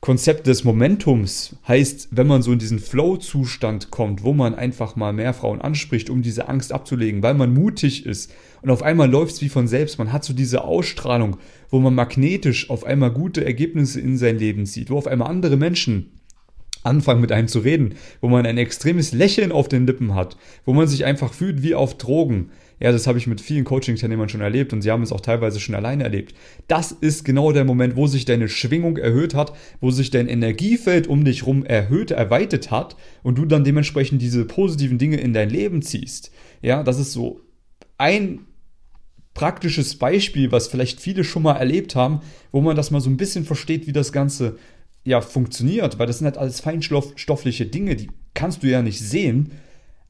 Konzept 0.00 0.46
des 0.46 0.64
Momentums 0.64 1.56
heißt, 1.68 2.08
wenn 2.12 2.26
man 2.26 2.40
so 2.40 2.52
in 2.52 2.58
diesen 2.58 2.78
Flow-Zustand 2.78 3.90
kommt, 3.90 4.24
wo 4.24 4.32
man 4.32 4.54
einfach 4.54 4.96
mal 4.96 5.12
mehr 5.12 5.34
Frauen 5.34 5.60
anspricht, 5.60 6.08
um 6.08 6.22
diese 6.22 6.48
Angst 6.48 6.72
abzulegen, 6.72 7.22
weil 7.22 7.34
man 7.34 7.52
mutig 7.52 8.06
ist 8.06 8.32
und 8.62 8.70
auf 8.70 8.82
einmal 8.82 9.10
läuft 9.10 9.34
es 9.34 9.42
wie 9.42 9.50
von 9.50 9.68
selbst. 9.68 9.98
Man 9.98 10.10
hat 10.10 10.24
so 10.24 10.32
diese 10.32 10.64
Ausstrahlung, 10.64 11.36
wo 11.68 11.80
man 11.80 11.94
magnetisch 11.94 12.70
auf 12.70 12.84
einmal 12.84 13.10
gute 13.10 13.44
Ergebnisse 13.44 14.00
in 14.00 14.16
sein 14.16 14.38
Leben 14.38 14.64
sieht, 14.64 14.88
wo 14.88 14.96
auf 14.96 15.06
einmal 15.06 15.28
andere 15.28 15.58
Menschen 15.58 16.12
anfangen 16.82 17.20
mit 17.20 17.30
einem 17.30 17.48
zu 17.48 17.58
reden, 17.58 17.96
wo 18.22 18.28
man 18.30 18.46
ein 18.46 18.56
extremes 18.56 19.12
Lächeln 19.12 19.52
auf 19.52 19.68
den 19.68 19.86
Lippen 19.86 20.14
hat, 20.14 20.38
wo 20.64 20.72
man 20.72 20.88
sich 20.88 21.04
einfach 21.04 21.34
fühlt 21.34 21.62
wie 21.62 21.74
auf 21.74 21.98
Drogen. 21.98 22.52
Ja, 22.80 22.92
das 22.92 23.06
habe 23.06 23.18
ich 23.18 23.26
mit 23.26 23.42
vielen 23.42 23.64
Coaching-Teilnehmern 23.64 24.30
schon 24.30 24.40
erlebt 24.40 24.72
und 24.72 24.80
sie 24.80 24.90
haben 24.90 25.02
es 25.02 25.12
auch 25.12 25.20
teilweise 25.20 25.60
schon 25.60 25.74
alleine 25.74 26.02
erlebt. 26.02 26.34
Das 26.66 26.92
ist 26.92 27.24
genau 27.26 27.52
der 27.52 27.66
Moment, 27.66 27.94
wo 27.94 28.06
sich 28.06 28.24
deine 28.24 28.48
Schwingung 28.48 28.96
erhöht 28.96 29.34
hat, 29.34 29.52
wo 29.80 29.90
sich 29.90 30.10
dein 30.10 30.28
Energiefeld 30.28 31.06
um 31.06 31.24
dich 31.24 31.46
rum 31.46 31.62
erhöht, 31.64 32.10
erweitert 32.10 32.70
hat 32.70 32.96
und 33.22 33.36
du 33.36 33.44
dann 33.44 33.64
dementsprechend 33.64 34.22
diese 34.22 34.46
positiven 34.46 34.96
Dinge 34.96 35.18
in 35.18 35.34
dein 35.34 35.50
Leben 35.50 35.82
ziehst. 35.82 36.32
Ja, 36.62 36.82
das 36.82 36.98
ist 36.98 37.12
so 37.12 37.42
ein 37.98 38.46
praktisches 39.34 39.98
Beispiel, 39.98 40.50
was 40.50 40.68
vielleicht 40.68 41.00
viele 41.00 41.22
schon 41.22 41.42
mal 41.42 41.56
erlebt 41.56 41.94
haben, 41.94 42.20
wo 42.50 42.62
man 42.62 42.76
das 42.76 42.90
mal 42.90 43.00
so 43.00 43.10
ein 43.10 43.18
bisschen 43.18 43.44
versteht, 43.44 43.86
wie 43.86 43.92
das 43.92 44.10
Ganze 44.10 44.56
ja 45.04 45.20
funktioniert, 45.20 45.98
weil 45.98 46.06
das 46.06 46.18
sind 46.18 46.24
halt 46.24 46.38
alles 46.38 46.60
feinstoffliche 46.60 47.66
Dinge, 47.66 47.94
die 47.96 48.10
kannst 48.32 48.62
du 48.62 48.68
ja 48.68 48.80
nicht 48.80 49.00
sehen, 49.00 49.52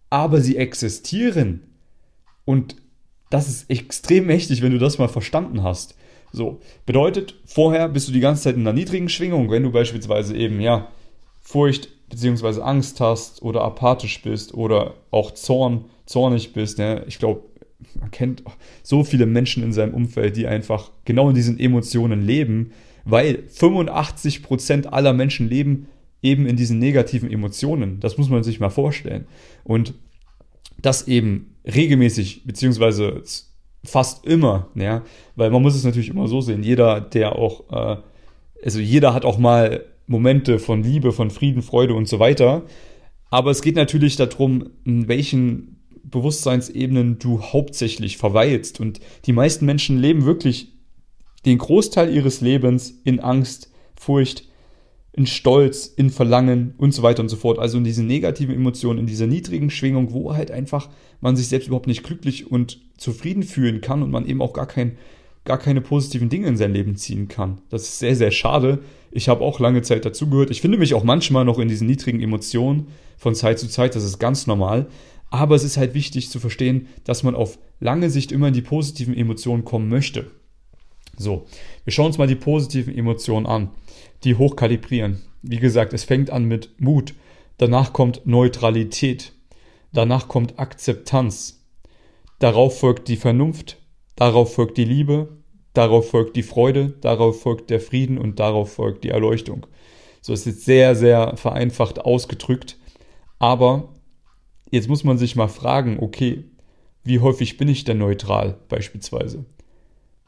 aber 0.09 0.41
sie 0.41 0.57
existieren. 0.57 1.70
Und 2.51 2.75
das 3.31 3.47
ist 3.47 3.71
extrem 3.71 4.27
mächtig, 4.27 4.61
wenn 4.61 4.73
du 4.73 4.79
das 4.79 4.99
mal 4.99 5.07
verstanden 5.07 5.63
hast. 5.63 5.95
So, 6.33 6.59
bedeutet, 6.85 7.37
vorher 7.45 7.89
bist 7.89 8.09
du 8.09 8.13
die 8.13 8.19
ganze 8.19 8.43
Zeit 8.43 8.57
in 8.57 8.63
einer 8.63 8.73
niedrigen 8.73 9.09
Schwingung, 9.09 9.53
wenn 9.53 9.63
du 9.63 9.71
beispielsweise 9.71 10.37
eben, 10.37 10.61
ja, 10.61 10.89
Furcht 11.41 11.91
bzw. 12.09 12.61
Angst 12.63 12.99
hast 12.99 13.41
oder 13.43 13.63
apathisch 13.63 14.21
bist 14.23 14.53
oder 14.53 14.95
auch 15.13 15.31
Zorn, 15.31 15.85
zornig 16.07 16.53
bist. 16.53 16.79
Ne? 16.79 17.05
Ich 17.07 17.21
glaube, 17.21 17.45
man 18.01 18.11
kennt 18.11 18.43
so 18.83 19.05
viele 19.05 19.27
Menschen 19.27 19.63
in 19.63 19.73
seinem 19.73 19.95
Umfeld, 19.95 20.37
die 20.37 20.49
einfach 20.49 20.91
genau 21.05 21.29
in 21.29 21.37
diesen 21.37 21.61
Emotionen 21.61 22.21
leben, 22.21 22.73
weil 23.05 23.45
85% 23.49 24.87
aller 24.87 25.13
Menschen 25.13 25.49
leben 25.49 25.87
eben 26.21 26.47
in 26.47 26.57
diesen 26.57 26.81
negativen 26.81 27.31
Emotionen. 27.31 28.01
Das 28.01 28.19
muss 28.19 28.29
man 28.29 28.43
sich 28.43 28.59
mal 28.59 28.71
vorstellen. 28.71 29.29
Und 29.63 29.95
das 30.83 31.07
eben 31.07 31.50
regelmäßig, 31.65 32.45
beziehungsweise 32.45 33.23
fast 33.85 34.27
immer, 34.27 34.69
ja, 34.75 35.03
weil 35.37 35.51
man 35.51 35.63
muss 35.63 35.75
es 35.75 35.85
natürlich 35.85 36.11
immer 36.11 36.29
so 36.29 36.41
sehen, 36.41 36.63
jeder, 36.63 37.01
der 37.01 37.37
auch, 37.37 37.65
äh, 37.71 38.01
also 38.63 38.79
jeder 38.79 39.15
hat 39.15 39.25
auch 39.25 39.39
mal 39.39 39.85
Momente 40.07 40.59
von 40.59 40.83
Liebe, 40.83 41.13
von 41.13 41.31
Frieden, 41.31 41.63
Freude 41.63 41.95
und 41.95 42.09
so 42.09 42.19
weiter, 42.19 42.63
aber 43.31 43.51
es 43.51 43.63
geht 43.63 43.77
natürlich 43.77 44.17
darum, 44.17 44.71
in 44.85 45.09
welchen 45.09 45.81
Bewusstseinsebenen 46.03 47.19
du 47.19 47.41
hauptsächlich 47.41 48.17
verweilst. 48.17 48.81
Und 48.81 49.01
die 49.27 49.33
meisten 49.33 49.65
Menschen 49.65 49.99
leben 49.99 50.25
wirklich 50.25 50.73
den 51.47 51.59
Großteil 51.59 52.15
ihres 52.15 52.41
Lebens 52.41 53.01
in 53.05 53.21
Angst, 53.21 53.71
Furcht, 53.95 54.49
in 55.13 55.27
Stolz, 55.27 55.87
in 55.87 56.11
Verlangen 56.11 56.75
und 56.79 56.93
so 56.93 57.03
weiter 57.03 57.23
und 57.23 57.29
so 57.29 57.37
fort. 57.37 57.59
Also 57.59 57.79
in 57.79 57.85
diesen 57.85 58.07
negativen 58.07 58.55
Emotionen, 58.55 59.01
in 59.01 59.07
dieser 59.07 59.27
niedrigen 59.27 59.71
Schwingung, 59.71 60.13
wo 60.13 60.35
halt 60.35 60.51
einfach 60.51 60.89
man 61.21 61.37
sich 61.37 61.49
selbst 61.49 61.67
überhaupt 61.67 61.89
nicht 61.89 62.05
glücklich 62.05 62.51
und 62.51 62.81
zufrieden 62.97 63.43
fühlen 63.43 63.81
kann 63.81 64.03
und 64.03 64.11
man 64.11 64.27
eben 64.27 64.41
auch 64.41 64.53
gar, 64.53 64.67
kein, 64.67 64.97
gar 65.45 65.59
keine 65.59 65.81
positiven 65.81 66.29
Dinge 66.29 66.47
in 66.47 66.57
sein 66.57 66.73
Leben 66.73 66.97
ziehen 66.97 67.29
kann. 67.29 67.61
Das 67.71 67.83
ist 67.83 67.99
sehr, 67.99 68.15
sehr 68.15 68.31
schade. 68.31 68.79
Ich 69.11 69.29
habe 69.29 69.45
auch 69.45 69.59
lange 69.59 69.83
Zeit 69.83 70.05
dazugehört. 70.05 70.51
Ich 70.51 70.61
finde 70.61 70.79
mich 70.79 70.95
auch 70.95 71.03
manchmal 71.03 71.45
noch 71.45 71.59
in 71.59 71.69
diesen 71.69 71.89
niedrigen 71.89 72.21
Emotionen 72.21 72.87
von 73.17 73.35
Zeit 73.35 73.59
zu 73.59 73.69
Zeit. 73.69 73.97
Das 73.97 74.05
ist 74.05 74.19
ganz 74.19 74.47
normal. 74.47 74.87
Aber 75.31 75.55
es 75.55 75.65
ist 75.65 75.77
halt 75.77 75.95
wichtig 75.95 76.31
zu 76.31 76.39
verstehen, 76.41 76.89
dass 77.05 77.23
man 77.23 77.35
auf 77.35 77.59
lange 77.81 78.11
Sicht 78.11 78.33
immer 78.33 78.49
in 78.49 78.55
die 78.55 78.63
positiven 78.63 79.15
Emotionen 79.15 79.65
kommen 79.65 79.89
möchte. 79.89 80.27
So, 81.21 81.45
wir 81.85 81.93
schauen 81.93 82.07
uns 82.07 82.17
mal 82.17 82.27
die 82.27 82.35
positiven 82.35 82.97
Emotionen 82.97 83.45
an 83.45 83.69
die 84.25 84.37
hochkalibrieren. 84.37 85.21
Wie 85.43 85.59
gesagt, 85.59 85.93
es 85.93 86.05
fängt 86.05 86.31
an 86.31 86.47
mit 86.47 86.81
Mut, 86.81 87.15
danach 87.59 87.93
kommt 87.93 88.27
Neutralität, 88.27 89.35
danach 89.93 90.29
kommt 90.29 90.59
Akzeptanz, 90.59 91.67
darauf 92.39 92.81
folgt 92.81 93.09
die 93.09 93.19
Vernunft, 93.19 93.77
darauf 94.17 94.55
folgt 94.55 94.79
die 94.79 94.87
Liebe, 94.87 95.37
darauf 95.75 96.09
folgt 96.09 96.37
die 96.37 96.43
Freude, 96.43 96.95
darauf 97.03 97.43
folgt 97.43 97.69
der 97.69 97.81
Frieden 97.81 98.17
und 98.17 98.41
darauf 98.41 98.73
folgt 98.73 99.05
die 99.05 99.11
Erleuchtung. 99.11 99.67
So 100.23 100.33
ist 100.33 100.47
jetzt 100.47 100.65
sehr, 100.65 100.95
sehr 100.95 101.37
vereinfacht 101.37 101.99
ausgedrückt. 101.99 102.79
Aber 103.39 103.95
jetzt 104.71 104.89
muss 104.89 105.05
man 105.05 105.19
sich 105.19 105.37
mal 105.37 105.49
fragen, 105.49 105.99
okay, 106.01 106.45
wie 107.05 107.21
häufig 107.21 107.59
bin 107.59 107.69
ich 107.69 107.85
denn 107.85 107.99
neutral 107.99 108.59
beispielsweise? 108.71 109.45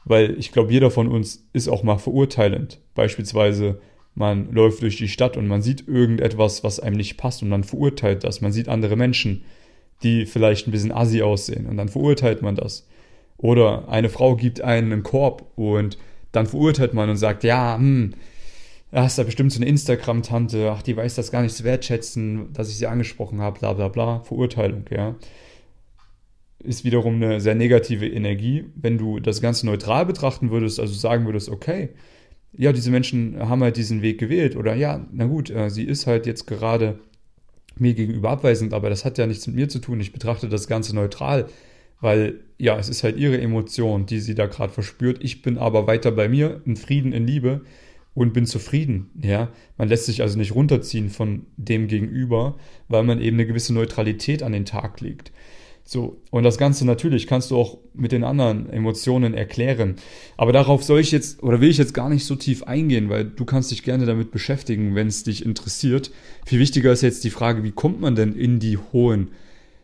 Weil 0.04 0.38
ich 0.38 0.52
glaube, 0.52 0.72
jeder 0.72 0.90
von 0.90 1.08
uns 1.08 1.46
ist 1.52 1.68
auch 1.68 1.82
mal 1.82 1.98
verurteilend. 1.98 2.80
Beispielsweise, 2.94 3.80
man 4.14 4.52
läuft 4.52 4.82
durch 4.82 4.96
die 4.96 5.08
Stadt 5.08 5.36
und 5.36 5.46
man 5.46 5.62
sieht 5.62 5.86
irgendetwas, 5.86 6.64
was 6.64 6.80
einem 6.80 6.96
nicht 6.96 7.16
passt 7.16 7.42
und 7.42 7.50
dann 7.50 7.64
verurteilt 7.64 8.24
das. 8.24 8.40
Man 8.40 8.52
sieht 8.52 8.68
andere 8.68 8.96
Menschen, 8.96 9.44
die 10.02 10.26
vielleicht 10.26 10.66
ein 10.66 10.72
bisschen 10.72 10.92
assi 10.92 11.22
aussehen 11.22 11.66
und 11.66 11.76
dann 11.76 11.88
verurteilt 11.88 12.42
man 12.42 12.56
das. 12.56 12.86
Oder 13.38 13.88
eine 13.88 14.08
Frau 14.08 14.36
gibt 14.36 14.60
einen 14.60 14.92
einen 14.92 15.02
Korb 15.02 15.46
und 15.56 15.98
dann 16.32 16.46
verurteilt 16.46 16.94
man 16.94 17.10
und 17.10 17.16
sagt, 17.16 17.44
ja, 17.44 17.76
hm, 17.76 18.14
da 18.90 19.06
ist 19.06 19.18
da 19.18 19.22
bestimmt 19.22 19.52
so 19.52 19.58
eine 19.58 19.66
Instagram-Tante, 19.66 20.70
ach, 20.70 20.82
die 20.82 20.96
weiß 20.96 21.14
das 21.14 21.30
gar 21.30 21.42
nicht 21.42 21.54
zu 21.54 21.64
wertschätzen, 21.64 22.52
dass 22.52 22.68
ich 22.68 22.76
sie 22.76 22.86
angesprochen 22.86 23.40
habe, 23.40 23.58
bla 23.58 23.72
bla 23.72 23.88
bla, 23.88 24.20
Verurteilung, 24.20 24.84
ja 24.90 25.14
ist 26.64 26.84
wiederum 26.84 27.16
eine 27.16 27.40
sehr 27.40 27.54
negative 27.54 28.06
Energie. 28.06 28.64
Wenn 28.74 28.98
du 28.98 29.20
das 29.20 29.40
Ganze 29.40 29.66
neutral 29.66 30.06
betrachten 30.06 30.50
würdest, 30.50 30.80
also 30.80 30.94
sagen 30.94 31.26
würdest, 31.26 31.48
okay, 31.48 31.90
ja, 32.52 32.72
diese 32.72 32.90
Menschen 32.90 33.38
haben 33.48 33.62
halt 33.62 33.76
diesen 33.76 34.02
Weg 34.02 34.18
gewählt 34.18 34.56
oder 34.56 34.74
ja, 34.74 35.06
na 35.12 35.26
gut, 35.26 35.50
äh, 35.50 35.70
sie 35.70 35.84
ist 35.84 36.06
halt 36.06 36.26
jetzt 36.26 36.46
gerade 36.46 36.98
mir 37.78 37.94
gegenüber 37.94 38.30
abweisend, 38.30 38.74
aber 38.74 38.90
das 38.90 39.04
hat 39.04 39.18
ja 39.18 39.26
nichts 39.26 39.46
mit 39.46 39.56
mir 39.56 39.68
zu 39.68 39.78
tun. 39.78 40.00
Ich 40.00 40.12
betrachte 40.12 40.48
das 40.48 40.68
Ganze 40.68 40.94
neutral, 40.94 41.46
weil 42.00 42.40
ja, 42.58 42.78
es 42.78 42.88
ist 42.88 43.02
halt 43.04 43.16
ihre 43.16 43.40
Emotion, 43.40 44.06
die 44.06 44.20
sie 44.20 44.34
da 44.34 44.46
gerade 44.46 44.72
verspürt. 44.72 45.18
Ich 45.22 45.42
bin 45.42 45.56
aber 45.58 45.86
weiter 45.86 46.12
bei 46.12 46.28
mir, 46.28 46.60
in 46.66 46.76
Frieden, 46.76 47.12
in 47.12 47.26
Liebe 47.26 47.62
und 48.14 48.34
bin 48.34 48.46
zufrieden. 48.46 49.10
Ja, 49.22 49.48
man 49.78 49.88
lässt 49.88 50.06
sich 50.06 50.20
also 50.20 50.38
nicht 50.38 50.54
runterziehen 50.54 51.08
von 51.08 51.46
dem 51.56 51.88
Gegenüber, 51.88 52.56
weil 52.88 53.04
man 53.04 53.20
eben 53.20 53.36
eine 53.36 53.46
gewisse 53.46 53.72
Neutralität 53.72 54.42
an 54.42 54.52
den 54.52 54.66
Tag 54.66 55.00
legt. 55.00 55.32
So, 55.84 56.22
und 56.30 56.44
das 56.44 56.58
Ganze 56.58 56.86
natürlich 56.86 57.26
kannst 57.26 57.50
du 57.50 57.56
auch 57.56 57.78
mit 57.92 58.12
den 58.12 58.24
anderen 58.24 58.70
Emotionen 58.70 59.34
erklären. 59.34 59.96
Aber 60.36 60.52
darauf 60.52 60.84
soll 60.84 61.00
ich 61.00 61.10
jetzt 61.10 61.42
oder 61.42 61.60
will 61.60 61.70
ich 61.70 61.78
jetzt 61.78 61.92
gar 61.92 62.08
nicht 62.08 62.24
so 62.24 62.36
tief 62.36 62.62
eingehen, 62.62 63.08
weil 63.08 63.24
du 63.24 63.44
kannst 63.44 63.72
dich 63.72 63.82
gerne 63.82 64.06
damit 64.06 64.30
beschäftigen, 64.30 64.94
wenn 64.94 65.08
es 65.08 65.24
dich 65.24 65.44
interessiert. 65.44 66.12
Viel 66.46 66.60
wichtiger 66.60 66.92
ist 66.92 67.02
jetzt 67.02 67.24
die 67.24 67.30
Frage, 67.30 67.64
wie 67.64 67.72
kommt 67.72 68.00
man 68.00 68.14
denn 68.14 68.32
in 68.34 68.60
die 68.60 68.78
hohen, 68.78 69.32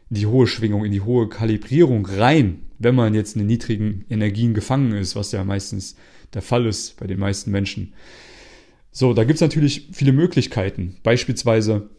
die 0.09 0.27
hohe 0.27 0.47
Schwingung, 0.47 0.85
in 0.85 0.93
die 0.93 1.01
hohe 1.01 1.29
Kalibrierung 1.29 2.07
rein, 2.07 2.61
wenn 2.79 2.95
man 2.95 3.15
jetzt 3.15 3.35
in 3.35 3.41
den 3.41 3.49
niedrigen 3.49 4.05
Energien 4.09 4.55
gefangen 4.55 4.93
ist, 4.93 5.17
was 5.17 5.33
ja 5.33 5.43
meistens 5.43 5.97
der 6.33 6.43
Fall 6.43 6.67
ist 6.67 6.99
bei 6.99 7.07
den 7.07 7.19
meisten 7.19 7.51
Menschen. 7.51 7.93
So, 8.93 9.15
da 9.15 9.25
gibt 9.25 9.37
es 9.37 9.41
natürlich 9.41 9.89
viele 9.93 10.13
Möglichkeiten. 10.13 10.97
Beispielsweise 11.03 11.91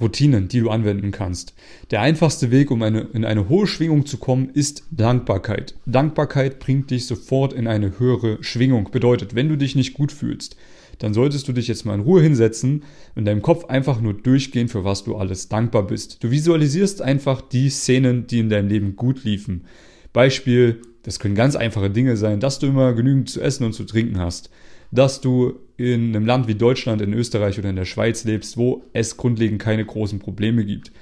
Routinen, 0.00 0.48
die 0.48 0.60
du 0.60 0.70
anwenden 0.70 1.10
kannst. 1.10 1.54
Der 1.90 2.00
einfachste 2.00 2.50
Weg, 2.50 2.70
um 2.70 2.82
eine, 2.82 3.00
in 3.12 3.24
eine 3.24 3.48
hohe 3.48 3.66
Schwingung 3.66 4.06
zu 4.06 4.18
kommen, 4.18 4.50
ist 4.50 4.84
Dankbarkeit. 4.90 5.74
Dankbarkeit 5.86 6.58
bringt 6.58 6.90
dich 6.90 7.06
sofort 7.06 7.52
in 7.52 7.66
eine 7.66 7.98
höhere 7.98 8.42
Schwingung. 8.42 8.90
Bedeutet, 8.90 9.34
wenn 9.34 9.48
du 9.48 9.56
dich 9.56 9.76
nicht 9.76 9.94
gut 9.94 10.12
fühlst, 10.12 10.56
dann 10.98 11.14
solltest 11.14 11.48
du 11.48 11.52
dich 11.52 11.68
jetzt 11.68 11.84
mal 11.84 11.94
in 11.94 12.00
Ruhe 12.00 12.22
hinsetzen 12.22 12.84
und 13.14 13.20
in 13.20 13.24
deinem 13.24 13.42
Kopf 13.42 13.64
einfach 13.66 14.00
nur 14.00 14.14
durchgehen, 14.14 14.68
für 14.68 14.84
was 14.84 15.04
du 15.04 15.16
alles 15.16 15.48
dankbar 15.48 15.86
bist. 15.86 16.22
Du 16.22 16.30
visualisierst 16.30 17.02
einfach 17.02 17.40
die 17.40 17.68
Szenen, 17.68 18.26
die 18.26 18.38
in 18.38 18.48
deinem 18.48 18.68
Leben 18.68 18.96
gut 18.96 19.24
liefen. 19.24 19.64
Beispiel, 20.12 20.82
das 21.02 21.18
können 21.18 21.34
ganz 21.34 21.56
einfache 21.56 21.90
Dinge 21.90 22.16
sein, 22.16 22.40
dass 22.40 22.60
du 22.60 22.66
immer 22.68 22.92
genügend 22.94 23.28
zu 23.28 23.40
essen 23.40 23.64
und 23.64 23.72
zu 23.72 23.84
trinken 23.84 24.18
hast 24.18 24.50
dass 24.94 25.20
du 25.20 25.54
in 25.76 26.14
einem 26.14 26.26
Land 26.26 26.46
wie 26.48 26.54
Deutschland, 26.54 27.02
in 27.02 27.12
Österreich 27.12 27.58
oder 27.58 27.70
in 27.70 27.76
der 27.76 27.84
Schweiz 27.84 28.24
lebst, 28.24 28.56
wo 28.56 28.84
es 28.92 29.16
grundlegend 29.16 29.60
keine 29.60 29.84
großen 29.84 30.18
Probleme 30.18 30.64
gibt. 30.64 30.92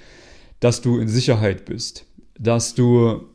Dass 0.61 0.81
du 0.81 0.99
in 0.99 1.09
Sicherheit 1.09 1.64
bist. 1.64 2.07
Dass 2.38 2.75
du 2.75 3.26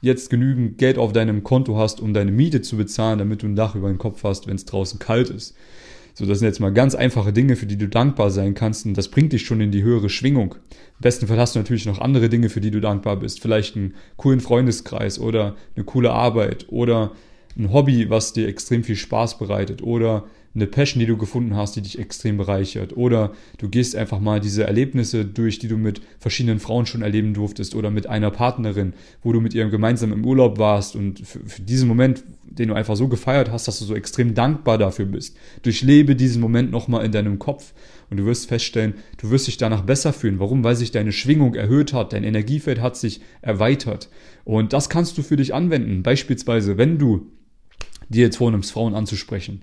jetzt 0.00 0.30
genügend 0.30 0.78
Geld 0.78 0.96
auf 0.96 1.12
deinem 1.12 1.42
Konto 1.42 1.76
hast, 1.76 2.00
um 2.00 2.14
deine 2.14 2.30
Miete 2.30 2.62
zu 2.62 2.76
bezahlen, 2.76 3.18
damit 3.18 3.42
du 3.42 3.46
ein 3.46 3.56
Dach 3.56 3.74
über 3.74 3.88
den 3.88 3.98
Kopf 3.98 4.22
hast, 4.24 4.46
wenn 4.46 4.56
es 4.56 4.64
draußen 4.64 4.98
kalt 4.98 5.30
ist. 5.30 5.56
So, 6.14 6.26
das 6.26 6.40
sind 6.40 6.48
jetzt 6.48 6.58
mal 6.58 6.72
ganz 6.72 6.96
einfache 6.96 7.32
Dinge, 7.32 7.54
für 7.54 7.66
die 7.66 7.76
du 7.76 7.88
dankbar 7.88 8.30
sein 8.30 8.54
kannst 8.54 8.86
und 8.86 8.98
das 8.98 9.08
bringt 9.08 9.32
dich 9.32 9.46
schon 9.46 9.60
in 9.60 9.70
die 9.70 9.84
höhere 9.84 10.08
Schwingung. 10.08 10.54
Im 10.54 11.02
besten 11.02 11.28
Fall 11.28 11.38
hast 11.38 11.54
du 11.54 11.60
natürlich 11.60 11.86
noch 11.86 12.00
andere 12.00 12.28
Dinge, 12.28 12.48
für 12.48 12.60
die 12.60 12.72
du 12.72 12.80
dankbar 12.80 13.16
bist. 13.16 13.40
Vielleicht 13.40 13.76
einen 13.76 13.94
coolen 14.16 14.40
Freundeskreis 14.40 15.20
oder 15.20 15.54
eine 15.76 15.84
coole 15.84 16.10
Arbeit 16.10 16.66
oder 16.70 17.12
ein 17.58 17.72
Hobby, 17.72 18.08
was 18.08 18.32
dir 18.32 18.48
extrem 18.48 18.84
viel 18.84 18.96
Spaß 18.96 19.38
bereitet 19.38 19.82
oder 19.82 20.24
eine 20.54 20.66
Passion, 20.66 21.00
die 21.00 21.06
du 21.06 21.16
gefunden 21.16 21.56
hast, 21.56 21.76
die 21.76 21.82
dich 21.82 21.98
extrem 21.98 22.36
bereichert 22.36 22.96
oder 22.96 23.32
du 23.58 23.68
gehst 23.68 23.94
einfach 23.94 24.18
mal 24.18 24.40
diese 24.40 24.64
Erlebnisse 24.64 25.24
durch, 25.24 25.58
die 25.58 25.68
du 25.68 25.76
mit 25.76 26.00
verschiedenen 26.18 26.58
Frauen 26.58 26.86
schon 26.86 27.02
erleben 27.02 27.34
durftest 27.34 27.74
oder 27.74 27.90
mit 27.90 28.06
einer 28.06 28.30
Partnerin, 28.30 28.94
wo 29.22 29.32
du 29.32 29.40
mit 29.40 29.54
ihr 29.54 29.68
gemeinsam 29.68 30.12
im 30.12 30.24
Urlaub 30.24 30.58
warst 30.58 30.96
und 30.96 31.20
für, 31.20 31.40
für 31.40 31.62
diesen 31.62 31.88
Moment, 31.88 32.24
den 32.44 32.68
du 32.68 32.74
einfach 32.74 32.96
so 32.96 33.08
gefeiert 33.08 33.52
hast, 33.52 33.68
dass 33.68 33.78
du 33.78 33.84
so 33.84 33.94
extrem 33.94 34.34
dankbar 34.34 34.78
dafür 34.78 35.06
bist. 35.06 35.36
Durchlebe 35.62 36.16
diesen 36.16 36.40
Moment 36.40 36.70
nochmal 36.70 37.04
in 37.04 37.12
deinem 37.12 37.38
Kopf 37.38 37.74
und 38.10 38.16
du 38.16 38.24
wirst 38.24 38.48
feststellen, 38.48 38.94
du 39.18 39.30
wirst 39.30 39.46
dich 39.46 39.58
danach 39.58 39.82
besser 39.82 40.12
fühlen. 40.12 40.40
Warum? 40.40 40.64
Weil 40.64 40.76
sich 40.76 40.90
deine 40.90 41.12
Schwingung 41.12 41.54
erhöht 41.54 41.92
hat, 41.92 42.12
dein 42.12 42.24
Energiefeld 42.24 42.80
hat 42.80 42.96
sich 42.96 43.20
erweitert. 43.42 44.08
Und 44.44 44.72
das 44.72 44.88
kannst 44.88 45.18
du 45.18 45.22
für 45.22 45.36
dich 45.36 45.52
anwenden. 45.52 46.02
Beispielsweise, 46.02 46.78
wenn 46.78 46.98
du 46.98 47.26
dir 48.08 48.24
jetzt 48.26 48.36
vornimmst, 48.36 48.72
Frauen 48.72 48.94
anzusprechen. 48.94 49.62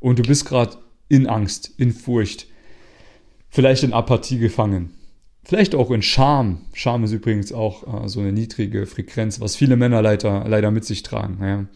Und 0.00 0.18
du 0.18 0.22
bist 0.22 0.44
gerade 0.44 0.76
in 1.08 1.26
Angst, 1.26 1.72
in 1.76 1.92
Furcht, 1.92 2.46
vielleicht 3.48 3.82
in 3.82 3.92
Apathie 3.92 4.38
gefangen. 4.38 4.90
Vielleicht 5.44 5.74
auch 5.74 5.90
in 5.90 6.02
Scham. 6.02 6.62
Scham 6.72 7.04
ist 7.04 7.12
übrigens 7.12 7.52
auch 7.52 8.04
äh, 8.04 8.08
so 8.08 8.20
eine 8.20 8.32
niedrige 8.32 8.86
Frequenz, 8.86 9.40
was 9.40 9.56
viele 9.56 9.76
Männer 9.76 10.00
leider, 10.00 10.44
leider 10.48 10.70
mit 10.70 10.84
sich 10.84 11.02
tragen. 11.02 11.38
Ja. 11.40 11.66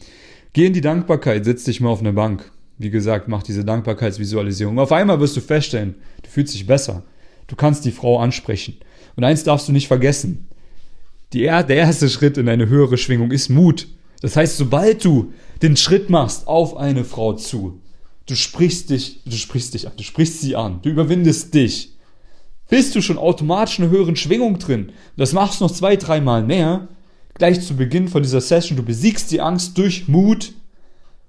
Geh 0.54 0.66
in 0.66 0.72
die 0.72 0.80
Dankbarkeit, 0.80 1.44
setz 1.44 1.64
dich 1.64 1.80
mal 1.80 1.90
auf 1.90 2.00
eine 2.00 2.14
Bank. 2.14 2.50
Wie 2.78 2.90
gesagt, 2.90 3.28
mach 3.28 3.42
diese 3.42 3.64
Dankbarkeitsvisualisierung. 3.64 4.78
Auf 4.78 4.92
einmal 4.92 5.20
wirst 5.20 5.36
du 5.36 5.40
feststellen, 5.40 5.96
du 6.22 6.30
fühlst 6.30 6.54
dich 6.54 6.66
besser. 6.66 7.02
Du 7.46 7.56
kannst 7.56 7.84
die 7.84 7.90
Frau 7.90 8.18
ansprechen. 8.18 8.76
Und 9.16 9.24
eins 9.24 9.44
darfst 9.44 9.68
du 9.68 9.72
nicht 9.72 9.88
vergessen. 9.88 10.48
Die, 11.32 11.40
der 11.40 11.68
erste 11.68 12.08
Schritt 12.08 12.38
in 12.38 12.48
eine 12.48 12.68
höhere 12.68 12.96
Schwingung 12.96 13.32
ist 13.32 13.50
Mut. 13.50 13.88
Das 14.22 14.36
heißt, 14.36 14.56
sobald 14.56 15.04
du 15.04 15.32
den 15.62 15.76
Schritt 15.76 16.10
machst 16.10 16.46
auf 16.46 16.76
eine 16.76 17.04
Frau 17.04 17.32
zu, 17.34 17.80
du 18.26 18.36
sprichst 18.36 18.90
dich, 18.90 19.22
du 19.24 19.36
sprichst 19.36 19.74
dich 19.74 19.86
an, 19.86 19.92
du 19.96 20.04
sprichst 20.04 20.40
sie 20.40 20.56
an, 20.56 20.80
du 20.82 20.90
überwindest 20.90 21.54
dich, 21.54 21.96
bist 22.68 22.94
du 22.94 23.00
schon 23.00 23.18
automatisch 23.18 23.78
in 23.78 23.84
einer 23.84 23.92
höheren 23.92 24.16
Schwingung 24.16 24.58
drin. 24.58 24.92
Das 25.16 25.32
machst 25.32 25.60
du 25.60 25.64
noch 25.64 25.72
zwei, 25.72 25.96
dreimal 25.96 26.42
mehr, 26.42 26.88
gleich 27.34 27.60
zu 27.62 27.76
Beginn 27.76 28.08
von 28.08 28.22
dieser 28.22 28.40
Session, 28.40 28.76
du 28.76 28.82
besiegst 28.82 29.30
die 29.30 29.40
Angst 29.40 29.78
durch 29.78 30.08
Mut 30.08 30.52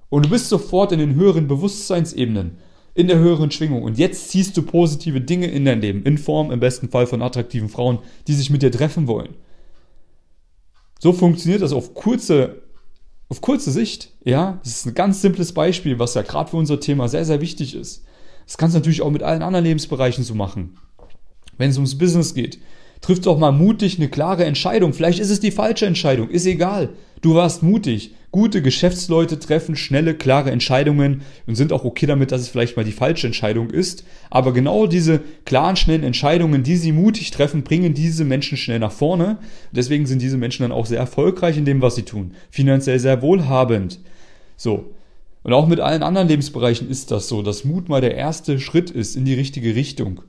und 0.09 0.25
du 0.25 0.29
bist 0.29 0.49
sofort 0.49 0.91
in 0.91 0.99
den 0.99 1.15
höheren 1.15 1.47
Bewusstseinsebenen, 1.47 2.57
in 2.93 3.07
der 3.07 3.19
höheren 3.19 3.51
Schwingung. 3.51 3.83
Und 3.83 3.97
jetzt 3.97 4.29
ziehst 4.29 4.57
du 4.57 4.63
positive 4.63 5.21
Dinge 5.21 5.47
in 5.47 5.65
dein 5.65 5.81
Leben, 5.81 6.03
in 6.03 6.17
Form 6.17 6.51
im 6.51 6.59
besten 6.59 6.89
Fall 6.89 7.07
von 7.07 7.21
attraktiven 7.21 7.69
Frauen, 7.69 7.99
die 8.27 8.33
sich 8.33 8.49
mit 8.49 8.61
dir 8.61 8.71
treffen 8.71 9.07
wollen. 9.07 9.35
So 10.99 11.13
funktioniert 11.13 11.61
das 11.61 11.71
auf 11.71 11.93
kurze, 11.93 12.61
auf 13.29 13.41
kurze 13.41 13.71
Sicht. 13.71 14.11
Ja, 14.23 14.59
das 14.63 14.73
ist 14.73 14.87
ein 14.87 14.95
ganz 14.95 15.21
simples 15.21 15.53
Beispiel, 15.53 15.99
was 15.99 16.15
ja 16.15 16.23
gerade 16.23 16.49
für 16.49 16.57
unser 16.57 16.79
Thema 16.79 17.07
sehr, 17.07 17.25
sehr 17.25 17.41
wichtig 17.41 17.75
ist. 17.75 18.03
Das 18.45 18.57
kannst 18.57 18.75
du 18.75 18.79
natürlich 18.79 19.03
auch 19.03 19.11
mit 19.11 19.23
allen 19.23 19.43
anderen 19.43 19.65
Lebensbereichen 19.65 20.23
so 20.23 20.33
machen. 20.33 20.77
Wenn 21.57 21.69
es 21.69 21.77
ums 21.77 21.97
Business 21.97 22.33
geht, 22.33 22.59
triff 23.01 23.21
doch 23.21 23.37
mal 23.37 23.51
mutig 23.51 23.97
eine 23.97 24.09
klare 24.09 24.45
Entscheidung. 24.45 24.93
Vielleicht 24.93 25.19
ist 25.19 25.29
es 25.29 25.39
die 25.39 25.51
falsche 25.51 25.85
Entscheidung, 25.85 26.29
ist 26.29 26.45
egal. 26.45 26.89
Du 27.21 27.35
warst 27.35 27.63
mutig. 27.63 28.15
Gute 28.31 28.61
Geschäftsleute 28.61 29.39
treffen 29.39 29.75
schnelle, 29.75 30.13
klare 30.13 30.51
Entscheidungen 30.51 31.21
und 31.47 31.55
sind 31.55 31.73
auch 31.73 31.83
okay 31.83 32.05
damit, 32.05 32.31
dass 32.31 32.41
es 32.41 32.49
vielleicht 32.49 32.77
mal 32.77 32.85
die 32.85 32.91
falsche 32.91 33.25
Entscheidung 33.25 33.71
ist. 33.71 34.03
Aber 34.29 34.53
genau 34.53 34.85
diese 34.85 35.21
klaren, 35.45 35.75
schnellen 35.75 36.03
Entscheidungen, 36.03 36.61
die 36.61 36.77
sie 36.77 36.91
mutig 36.91 37.31
treffen, 37.31 37.63
bringen 37.63 37.95
diese 37.95 38.25
Menschen 38.25 38.55
schnell 38.55 38.77
nach 38.77 38.91
vorne. 38.91 39.39
Deswegen 39.71 40.05
sind 40.05 40.21
diese 40.21 40.37
Menschen 40.37 40.61
dann 40.61 40.71
auch 40.71 40.85
sehr 40.85 40.99
erfolgreich 40.99 41.57
in 41.57 41.65
dem, 41.65 41.81
was 41.81 41.95
sie 41.95 42.03
tun. 42.03 42.35
Finanziell 42.51 42.99
sehr 42.99 43.23
wohlhabend. 43.23 43.99
So. 44.55 44.93
Und 45.41 45.53
auch 45.53 45.67
mit 45.67 45.79
allen 45.79 46.03
anderen 46.03 46.27
Lebensbereichen 46.27 46.87
ist 46.87 47.09
das 47.09 47.29
so, 47.29 47.41
dass 47.41 47.63
Mut 47.63 47.89
mal 47.89 48.01
der 48.01 48.13
erste 48.13 48.59
Schritt 48.59 48.91
ist 48.91 49.15
in 49.15 49.25
die 49.25 49.33
richtige 49.33 49.73
Richtung. 49.73 50.21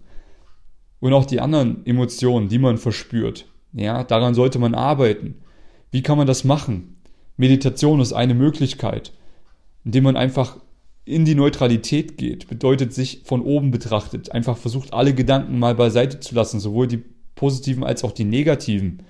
Und 1.01 1.13
auch 1.13 1.27
die 1.27 1.41
anderen 1.41 1.85
Emotionen, 1.85 2.49
die 2.49 2.59
man 2.59 2.79
verspürt. 2.79 3.47
Ja, 3.75 4.05
daran 4.05 4.35
sollte 4.35 4.59
man 4.59 4.75
arbeiten. 4.75 5.35
Wie 5.91 6.03
kann 6.03 6.17
man 6.17 6.27
das 6.27 6.45
machen? 6.45 6.97
Meditation 7.41 8.01
ist 8.01 8.13
eine 8.13 8.35
Möglichkeit, 8.35 9.13
indem 9.85 10.05
man 10.05 10.17
einfach 10.17 10.59
in 11.07 11.25
die 11.25 11.35
Neutralität 11.35 12.19
geht, 12.19 12.49
bedeutet 12.49 12.93
sich 12.93 13.23
von 13.25 13.41
oben 13.41 13.71
betrachtet, 13.71 14.31
einfach 14.33 14.59
versucht, 14.59 14.93
alle 14.93 15.15
Gedanken 15.15 15.59
mal 15.59 15.75
beiseite 15.75 16.21
zu 16.21 16.35
lassen, 16.35 16.61
sowohl 16.61 16.87
die 16.87 17.03
positiven 17.35 17.83
als 17.83 18.05
auch 18.05 18.13
die 18.13 18.25
negativen. 18.25 19.03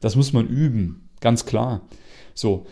Das 0.00 0.14
muss 0.14 0.32
man 0.32 0.46
üben, 0.46 1.10
ganz 1.20 1.44
klar. 1.44 1.82
So. 2.34 2.66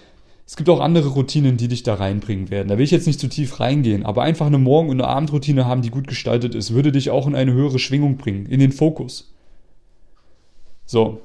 Es 0.47 0.57
gibt 0.57 0.69
auch 0.69 0.81
andere 0.81 1.09
Routinen, 1.11 1.57
die 1.57 1.69
dich 1.69 1.83
da 1.83 1.95
reinbringen 1.95 2.51
werden. 2.51 2.69
Da 2.69 2.79
will 2.79 2.85
ich 2.85 2.91
jetzt 2.91 3.07
nicht 3.07 3.21
zu 3.21 3.29
tief 3.29 3.61
reingehen, 3.61 4.05
aber 4.05 4.23
einfach 4.23 4.47
eine 4.47 4.59
Morgen- 4.59 4.91
und 4.91 5.01
eine 5.01 5.09
Abendroutine 5.09 5.65
haben, 5.65 5.83
die 5.83 5.91
gut 5.91 6.09
gestaltet 6.09 6.55
ist, 6.55 6.73
würde 6.73 6.91
dich 6.91 7.11
auch 7.11 7.27
in 7.27 7.37
eine 7.37 7.53
höhere 7.53 7.79
Schwingung 7.79 8.17
bringen, 8.17 8.47
in 8.47 8.59
den 8.59 8.73
Fokus. 8.73 9.33
So. 10.87 11.21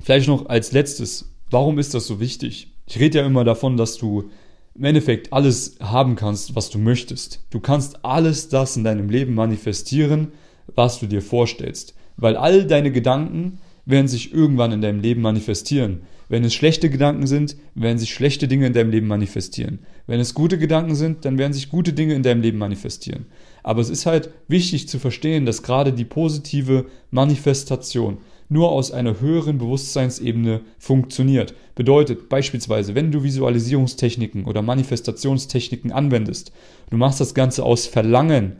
Vielleicht 0.00 0.28
noch 0.28 0.46
als 0.46 0.72
letztes 0.72 1.32
Warum 1.52 1.78
ist 1.78 1.92
das 1.92 2.06
so 2.06 2.18
wichtig? 2.18 2.71
Ich 2.94 3.00
rede 3.00 3.20
ja 3.20 3.26
immer 3.26 3.42
davon, 3.42 3.78
dass 3.78 3.96
du 3.96 4.28
im 4.74 4.84
Endeffekt 4.84 5.32
alles 5.32 5.76
haben 5.80 6.14
kannst, 6.14 6.54
was 6.54 6.68
du 6.68 6.78
möchtest. 6.78 7.40
Du 7.48 7.58
kannst 7.58 8.04
alles 8.04 8.50
das 8.50 8.76
in 8.76 8.84
deinem 8.84 9.08
Leben 9.08 9.34
manifestieren, 9.34 10.28
was 10.74 11.00
du 11.00 11.06
dir 11.06 11.22
vorstellst. 11.22 11.94
Weil 12.18 12.36
all 12.36 12.66
deine 12.66 12.92
Gedanken 12.92 13.60
werden 13.86 14.08
sich 14.08 14.34
irgendwann 14.34 14.72
in 14.72 14.82
deinem 14.82 15.00
Leben 15.00 15.22
manifestieren. 15.22 16.02
Wenn 16.28 16.44
es 16.44 16.52
schlechte 16.52 16.90
Gedanken 16.90 17.26
sind, 17.26 17.56
werden 17.74 17.96
sich 17.96 18.12
schlechte 18.12 18.46
Dinge 18.46 18.66
in 18.66 18.74
deinem 18.74 18.90
Leben 18.90 19.06
manifestieren. 19.06 19.78
Wenn 20.06 20.20
es 20.20 20.34
gute 20.34 20.58
Gedanken 20.58 20.94
sind, 20.94 21.24
dann 21.24 21.38
werden 21.38 21.54
sich 21.54 21.70
gute 21.70 21.94
Dinge 21.94 22.12
in 22.12 22.22
deinem 22.22 22.42
Leben 22.42 22.58
manifestieren. 22.58 23.24
Aber 23.62 23.80
es 23.80 23.88
ist 23.88 24.04
halt 24.04 24.28
wichtig 24.48 24.86
zu 24.86 24.98
verstehen, 24.98 25.46
dass 25.46 25.62
gerade 25.62 25.94
die 25.94 26.04
positive 26.04 26.84
Manifestation, 27.10 28.18
nur 28.52 28.70
aus 28.70 28.92
einer 28.92 29.20
höheren 29.20 29.58
Bewusstseinsebene 29.58 30.60
funktioniert. 30.78 31.54
Bedeutet 31.74 32.28
beispielsweise, 32.28 32.94
wenn 32.94 33.10
du 33.10 33.22
Visualisierungstechniken 33.22 34.44
oder 34.44 34.62
Manifestationstechniken 34.62 35.90
anwendest, 35.90 36.52
du 36.90 36.96
machst 36.96 37.20
das 37.20 37.34
Ganze 37.34 37.64
aus 37.64 37.86
Verlangen, 37.86 38.56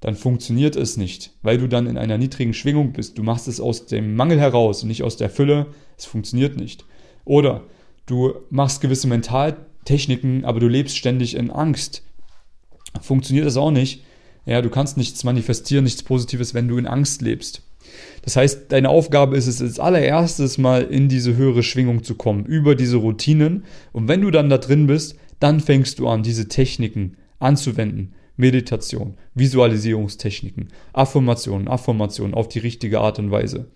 dann 0.00 0.16
funktioniert 0.16 0.76
es 0.76 0.98
nicht, 0.98 1.30
weil 1.42 1.56
du 1.56 1.66
dann 1.66 1.86
in 1.86 1.96
einer 1.96 2.18
niedrigen 2.18 2.52
Schwingung 2.52 2.92
bist. 2.92 3.16
Du 3.16 3.22
machst 3.22 3.48
es 3.48 3.60
aus 3.60 3.86
dem 3.86 4.16
Mangel 4.16 4.38
heraus 4.38 4.82
und 4.82 4.88
nicht 4.88 5.02
aus 5.02 5.16
der 5.16 5.30
Fülle. 5.30 5.68
Es 5.96 6.04
funktioniert 6.04 6.58
nicht. 6.58 6.84
Oder 7.24 7.62
du 8.04 8.34
machst 8.50 8.82
gewisse 8.82 9.06
Mentaltechniken, 9.06 10.44
aber 10.44 10.60
du 10.60 10.68
lebst 10.68 10.98
ständig 10.98 11.36
in 11.36 11.50
Angst. 11.50 12.02
Funktioniert 13.00 13.46
das 13.46 13.56
auch 13.56 13.70
nicht. 13.70 14.04
Ja, 14.44 14.60
du 14.60 14.68
kannst 14.68 14.98
nichts 14.98 15.24
manifestieren, 15.24 15.84
nichts 15.84 16.02
Positives, 16.02 16.52
wenn 16.52 16.68
du 16.68 16.76
in 16.76 16.86
Angst 16.86 17.22
lebst. 17.22 17.62
Das 18.22 18.36
heißt, 18.36 18.72
deine 18.72 18.88
Aufgabe 18.88 19.36
ist 19.36 19.46
es 19.46 19.60
als 19.60 19.78
allererstes 19.78 20.58
mal 20.58 20.82
in 20.82 21.08
diese 21.08 21.36
höhere 21.36 21.62
Schwingung 21.62 22.02
zu 22.02 22.14
kommen, 22.14 22.46
über 22.46 22.74
diese 22.74 22.96
Routinen. 22.96 23.64
Und 23.92 24.08
wenn 24.08 24.22
du 24.22 24.30
dann 24.30 24.48
da 24.48 24.58
drin 24.58 24.86
bist, 24.86 25.16
dann 25.40 25.60
fängst 25.60 25.98
du 25.98 26.08
an, 26.08 26.22
diese 26.22 26.48
Techniken 26.48 27.16
anzuwenden. 27.38 28.14
Meditation, 28.36 29.14
Visualisierungstechniken, 29.34 30.70
Affirmationen, 30.92 31.68
Affirmationen 31.68 32.34
auf 32.34 32.48
die 32.48 32.58
richtige 32.58 33.00
Art 33.00 33.18
und 33.18 33.30
Weise. 33.30 33.66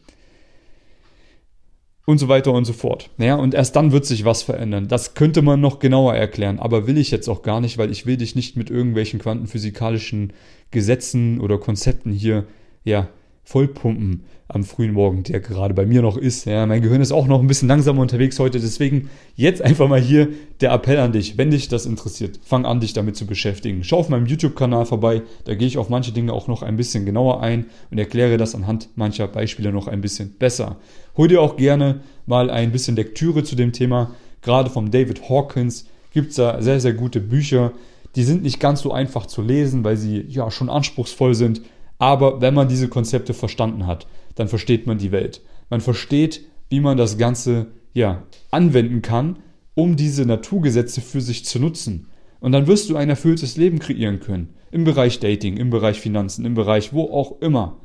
Und 2.07 2.19
so 2.19 2.29
weiter 2.29 2.53
und 2.53 2.65
so 2.65 2.73
fort. 2.73 3.11
Ja, 3.19 3.37
und 3.37 3.55
erst 3.55 3.77
dann 3.77 3.93
wird 3.93 4.07
sich 4.07 4.25
was 4.25 4.43
verändern. 4.43 4.89
Das 4.89 5.15
könnte 5.15 5.43
man 5.43 5.61
noch 5.61 5.79
genauer 5.79 6.15
erklären, 6.15 6.59
aber 6.59 6.87
will 6.87 6.97
ich 6.97 7.11
jetzt 7.11 7.29
auch 7.29 7.43
gar 7.43 7.61
nicht, 7.61 7.77
weil 7.77 7.91
ich 7.91 8.07
will 8.07 8.17
dich 8.17 8.35
nicht 8.35 8.57
mit 8.57 8.71
irgendwelchen 8.71 9.21
quantenphysikalischen 9.21 10.33
Gesetzen 10.71 11.39
oder 11.39 11.59
Konzepten 11.59 12.11
hier 12.11 12.47
ja, 12.83 13.09
vollpumpen 13.49 14.25
am 14.49 14.63
frühen 14.63 14.93
Morgen, 14.93 15.23
der 15.23 15.41
gerade 15.41 15.73
bei 15.73 15.87
mir 15.87 16.03
noch 16.03 16.19
ist. 16.19 16.45
Ja, 16.45 16.67
mein 16.67 16.83
Gehirn 16.83 17.01
ist 17.01 17.13
auch 17.13 17.27
noch 17.27 17.41
ein 17.41 17.47
bisschen 17.47 17.67
langsamer 17.69 18.03
unterwegs 18.03 18.39
heute, 18.39 18.61
deswegen 18.61 19.09
jetzt 19.37 19.63
einfach 19.63 19.89
mal 19.89 20.01
hier 20.01 20.29
der 20.61 20.73
Appell 20.73 20.99
an 20.99 21.13
dich, 21.13 21.39
wenn 21.39 21.51
dich 21.51 21.69
das 21.69 21.87
interessiert, 21.87 22.41
fang 22.45 22.67
an, 22.67 22.81
dich 22.81 22.93
damit 22.93 23.17
zu 23.17 23.27
beschäftigen. 23.27 23.85
Schau 23.85 24.01
auf 24.01 24.11
meinem 24.11 24.27
YouTube-Kanal 24.27 24.85
vorbei, 24.85 25.23
da 25.45 25.55
gehe 25.55 25.67
ich 25.67 25.79
auf 25.79 25.89
manche 25.89 26.13
Dinge 26.13 26.35
auch 26.35 26.47
noch 26.47 26.63
ein 26.63 26.77
bisschen 26.77 27.07
genauer 27.07 27.43
ein 27.43 27.65
und 27.91 27.97
erkläre 27.97 28.37
das 28.37 28.55
anhand 28.55 28.91
mancher 28.97 29.29
Beispiele 29.29 29.73
noch 29.73 29.89
ein 29.89 30.03
bisschen 30.03 30.35
besser. 30.39 30.77
Hol 31.17 31.29
dir 31.29 31.41
auch 31.41 31.57
gerne 31.57 32.01
mal 32.27 32.51
ein 32.51 32.71
bisschen 32.71 32.97
Lektüre 32.97 33.45
zu 33.45 33.57
dem 33.57 33.73
Thema. 33.73 34.15
Gerade 34.43 34.69
vom 34.69 34.91
David 34.91 35.31
Hawkins 35.31 35.87
gibt 36.13 36.31
es 36.31 36.37
da 36.37 36.61
sehr, 36.61 36.81
sehr 36.81 36.93
gute 36.93 37.21
Bücher. 37.21 37.73
Die 38.15 38.25
sind 38.25 38.43
nicht 38.43 38.61
ganz 38.61 38.83
so 38.83 38.93
einfach 38.93 39.25
zu 39.25 39.41
lesen, 39.41 39.85
weil 39.85 39.97
sie 39.97 40.25
ja 40.29 40.51
schon 40.51 40.69
anspruchsvoll 40.69 41.35
sind. 41.35 41.63
Aber 41.99 42.41
wenn 42.41 42.55
man 42.55 42.69
diese 42.69 42.89
Konzepte 42.89 43.35
verstanden 43.35 43.87
hat, 43.87 44.07
dann 44.35 44.49
versteht 44.49 44.87
man 44.87 44.99
die 44.99 45.13
Welt. 45.13 45.43
Man 45.69 45.81
versteht, 45.81 46.45
wie 46.71 46.81
man 46.81 46.97
das 46.97 47.19
Ganze 47.19 47.67
ja, 47.93 48.23
anwenden 48.51 49.03
kann, 49.03 49.41
um 49.75 49.97
diese 49.97 50.25
Naturgesetze 50.25 51.01
für 51.01 51.21
sich 51.21 51.45
zu 51.45 51.59
nutzen. 51.59 52.09
Und 52.41 52.53
dann 52.53 52.67
wirst 52.67 52.89
du 52.89 52.97
ein 52.97 53.11
erfülltes 53.11 53.57
Leben 53.57 53.79
kreieren 53.79 54.21
können. 54.21 54.55
Im 54.71 54.85
Bereich 54.85 55.19
Dating, 55.19 55.57
im 55.57 55.71
Bereich 55.71 55.99
Finanzen, 55.99 56.45
im 56.45 56.55
Bereich 56.55 56.93
wo 56.93 57.05
auch 57.05 57.41
immer. 57.41 57.79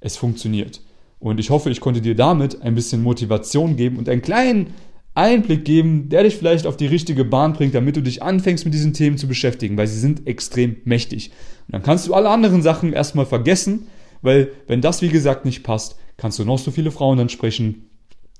Es 0.00 0.16
funktioniert. 0.16 0.82
Und 1.18 1.40
ich 1.40 1.50
hoffe, 1.50 1.70
ich 1.70 1.80
konnte 1.80 2.00
dir 2.00 2.14
damit 2.14 2.62
ein 2.62 2.74
bisschen 2.74 3.02
Motivation 3.02 3.76
geben 3.76 3.96
und 3.96 4.08
einen 4.08 4.22
kleinen 4.22 4.74
Einblick 5.14 5.64
geben, 5.64 6.08
der 6.08 6.22
dich 6.22 6.36
vielleicht 6.36 6.66
auf 6.66 6.76
die 6.76 6.86
richtige 6.86 7.24
Bahn 7.24 7.52
bringt, 7.52 7.74
damit 7.74 7.96
du 7.96 8.00
dich 8.00 8.22
anfängst 8.22 8.64
mit 8.64 8.72
diesen 8.72 8.94
Themen 8.94 9.18
zu 9.18 9.28
beschäftigen, 9.28 9.76
weil 9.76 9.86
sie 9.86 10.00
sind 10.00 10.26
extrem 10.26 10.76
mächtig. 10.84 11.30
Und 11.66 11.74
dann 11.74 11.82
kannst 11.82 12.06
du 12.06 12.14
alle 12.14 12.30
anderen 12.30 12.62
Sachen 12.62 12.92
erstmal 12.92 13.26
vergessen, 13.26 13.88
weil 14.22 14.50
wenn 14.66 14.80
das 14.80 15.02
wie 15.02 15.08
gesagt 15.08 15.44
nicht 15.44 15.62
passt, 15.62 15.96
kannst 16.16 16.38
du 16.38 16.44
noch 16.44 16.58
so 16.58 16.70
viele 16.70 16.90
Frauen 16.90 17.20
ansprechen, 17.20 17.90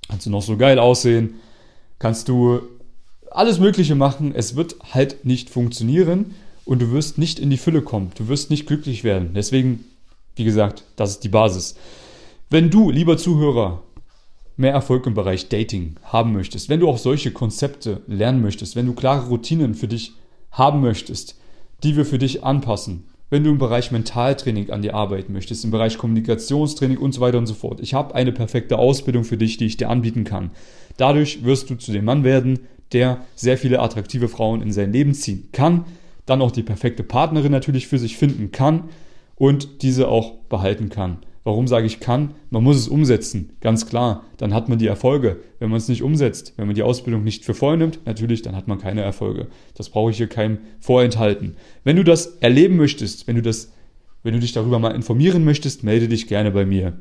kannst 0.09 0.27
du 0.27 0.31
noch 0.31 0.43
so 0.43 0.57
geil 0.57 0.79
aussehen, 0.79 1.35
kannst 1.99 2.29
du 2.29 2.61
alles 3.31 3.59
Mögliche 3.59 3.95
machen, 3.95 4.35
es 4.35 4.57
wird 4.57 4.77
halt 4.93 5.25
nicht 5.25 5.51
funktionieren 5.51 6.35
und 6.65 6.81
du 6.81 6.93
wirst 6.93 7.19
nicht 7.19 7.39
in 7.39 7.51
die 7.51 7.57
Fülle 7.59 7.83
kommen, 7.83 8.13
du 8.17 8.29
wirst 8.29 8.51
nicht 8.51 8.67
glücklich 8.67 9.05
werden. 9.05 9.33
Deswegen, 9.35 9.85
wie 10.37 10.45
gesagt, 10.45 10.85
das 10.97 11.11
ist 11.11 11.25
die 11.25 11.29
Basis. 11.29 11.77
Wenn 12.51 12.71
du, 12.71 12.91
lieber 12.91 13.17
Zuhörer, 13.17 13.83
mehr 14.63 14.73
Erfolg 14.73 15.07
im 15.07 15.15
Bereich 15.15 15.51
Dating 15.51 15.97
haben 16.05 16.33
möchtest, 16.33 16.71
wenn 16.71 16.81
du 16.81 16.89
auch 16.89 16.99
solche 16.99 17.33
Konzepte 17.33 18.01
lernen 18.07 18.41
möchtest, 18.41 18.75
wenn 18.77 18.87
du 18.87 18.95
klare 18.95 19.29
Routinen 19.29 19.75
für 19.75 19.89
dich 19.89 20.15
haben 20.51 20.81
möchtest, 20.81 21.39
die 21.83 21.97
wir 21.97 22.07
für 22.07 22.19
dich 22.19 22.45
anpassen, 22.45 23.05
wenn 23.29 23.45
du 23.45 23.51
im 23.51 23.59
Bereich 23.59 23.91
Mentaltraining 23.91 24.71
an 24.71 24.83
dir 24.83 24.95
arbeiten 24.95 25.33
möchtest, 25.33 25.65
im 25.65 25.71
Bereich 25.71 25.99
Kommunikationstraining 25.99 26.97
und 26.97 27.13
so 27.13 27.21
weiter 27.21 27.39
und 27.39 27.47
so 27.47 27.55
fort. 27.55 27.81
Ich 27.81 27.93
habe 27.93 28.15
eine 28.15 28.33
perfekte 28.33 28.79
Ausbildung 28.79 29.25
für 29.25 29.37
dich, 29.37 29.57
die 29.57 29.67
ich 29.67 29.77
dir 29.77 29.91
anbieten 29.91 30.25
kann. 30.25 30.51
Dadurch 30.97 31.45
wirst 31.45 31.69
du 31.69 31.75
zu 31.75 31.93
dem 31.93 32.05
Mann 32.05 32.25
werden, 32.25 32.61
der 32.93 33.25
sehr 33.35 33.59
viele 33.59 33.81
attraktive 33.81 34.29
Frauen 34.29 34.63
in 34.63 34.73
sein 34.73 34.93
Leben 34.93 35.15
ziehen 35.15 35.49
kann, 35.53 35.87
dann 36.27 36.43
auch 36.43 36.53
die 36.53 36.63
perfekte 36.63 37.03
Partnerin 37.03 37.53
natürlich 37.53 37.89
für 37.89 37.99
sich 37.99 38.17
finden 38.17 38.53
kann 38.53 38.85
und 39.35 39.83
diese 39.83 40.09
auch 40.09 40.35
behalten 40.49 40.89
kann. 40.89 41.19
Warum 41.45 41.67
sage 41.67 41.87
ich 41.87 41.99
kann? 41.99 42.35
Man 42.51 42.63
muss 42.63 42.77
es 42.77 42.87
umsetzen, 42.87 43.57
ganz 43.61 43.87
klar. 43.87 44.25
Dann 44.37 44.55
hat 44.55 44.69
man 44.69 44.79
die 44.79 44.87
Erfolge. 44.87 45.41
Wenn 45.59 45.71
man 45.71 45.79
es 45.79 45.89
nicht 45.89 46.03
umsetzt, 46.03 46.55
wenn 46.57 46.67
man 46.67 46.77
die 46.77 46.85
Ausbildung 46.85 47.25
nicht 47.25 47.45
für 47.45 47.55
voll 47.55 47.77
nimmt, 47.77 48.01
natürlich, 48.07 48.43
dann 48.43 48.55
hat 48.55 48.69
man 48.69 48.79
keine 48.79 49.01
Erfolge. 49.01 49.49
Das 49.75 49.91
brauche 49.91 50.13
ich 50.13 50.17
hier 50.17 50.29
keinem 50.29 50.59
vorenthalten. 50.79 51.57
Wenn 51.83 51.97
du 51.97 52.05
das 52.05 52.37
erleben 52.39 52.77
möchtest, 52.77 53.27
wenn 53.27 53.37
du 53.37 53.43
das, 53.43 53.73
wenn 54.23 54.35
du 54.35 54.41
dich 54.41 54.53
darüber 54.53 54.79
mal 54.79 54.95
informieren 54.95 55.45
möchtest, 55.45 55.83
melde 55.83 56.07
dich 56.07 56.29
gerne 56.29 56.53
bei 56.53 56.65
mir. 56.65 56.99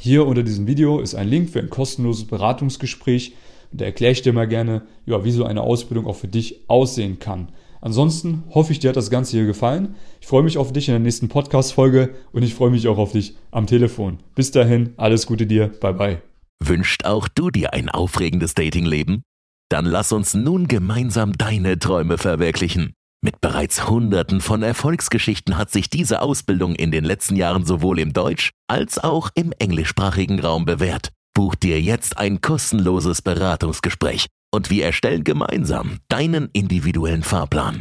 Hier 0.00 0.26
unter 0.26 0.42
diesem 0.42 0.66
Video 0.66 1.00
ist 1.00 1.14
ein 1.14 1.28
Link 1.28 1.50
für 1.50 1.58
ein 1.58 1.70
kostenloses 1.70 2.26
Beratungsgespräch, 2.26 3.34
Und 3.70 3.80
da 3.80 3.84
erkläre 3.84 4.12
ich 4.12 4.22
dir 4.22 4.32
mal 4.32 4.48
gerne, 4.48 4.82
ja, 5.04 5.24
wie 5.24 5.30
so 5.30 5.44
eine 5.44 5.62
Ausbildung 5.62 6.06
auch 6.06 6.16
für 6.16 6.28
dich 6.28 6.64
aussehen 6.68 7.18
kann. 7.18 7.48
Ansonsten 7.80 8.44
hoffe 8.50 8.72
ich, 8.72 8.78
dir 8.78 8.88
hat 8.88 8.96
das 8.96 9.10
Ganze 9.10 9.36
hier 9.36 9.46
gefallen. 9.46 9.94
Ich 10.20 10.26
freue 10.26 10.42
mich 10.42 10.58
auf 10.58 10.72
dich 10.72 10.88
in 10.88 10.92
der 10.92 11.00
nächsten 11.00 11.28
Podcast-Folge 11.28 12.14
und 12.32 12.42
ich 12.42 12.54
freue 12.54 12.70
mich 12.70 12.88
auch 12.88 12.98
auf 12.98 13.12
dich 13.12 13.36
am 13.50 13.66
Telefon. 13.66 14.18
Bis 14.34 14.50
dahin, 14.50 14.94
alles 14.96 15.26
Gute 15.26 15.46
dir. 15.46 15.68
Bye 15.68 15.94
bye. 15.94 16.22
Wünscht 16.62 17.04
auch 17.04 17.28
du 17.28 17.50
dir 17.50 17.72
ein 17.72 17.88
aufregendes 17.88 18.54
Datingleben? 18.54 19.22
Dann 19.70 19.84
lass 19.84 20.12
uns 20.12 20.34
nun 20.34 20.66
gemeinsam 20.66 21.34
deine 21.34 21.78
Träume 21.78 22.18
verwirklichen. 22.18 22.94
Mit 23.20 23.40
bereits 23.40 23.88
Hunderten 23.88 24.40
von 24.40 24.62
Erfolgsgeschichten 24.62 25.58
hat 25.58 25.70
sich 25.70 25.90
diese 25.90 26.22
Ausbildung 26.22 26.74
in 26.74 26.90
den 26.90 27.04
letzten 27.04 27.36
Jahren 27.36 27.64
sowohl 27.64 27.98
im 27.98 28.12
Deutsch- 28.12 28.50
als 28.68 28.98
auch 28.98 29.30
im 29.34 29.52
englischsprachigen 29.58 30.40
Raum 30.40 30.64
bewährt. 30.64 31.10
Buch 31.34 31.54
dir 31.54 31.80
jetzt 31.80 32.16
ein 32.16 32.40
kostenloses 32.40 33.22
Beratungsgespräch 33.22 34.26
und 34.50 34.70
wir 34.70 34.84
erstellen 34.84 35.24
gemeinsam 35.24 35.98
deinen 36.08 36.48
individuellen 36.52 37.22
Fahrplan. 37.22 37.76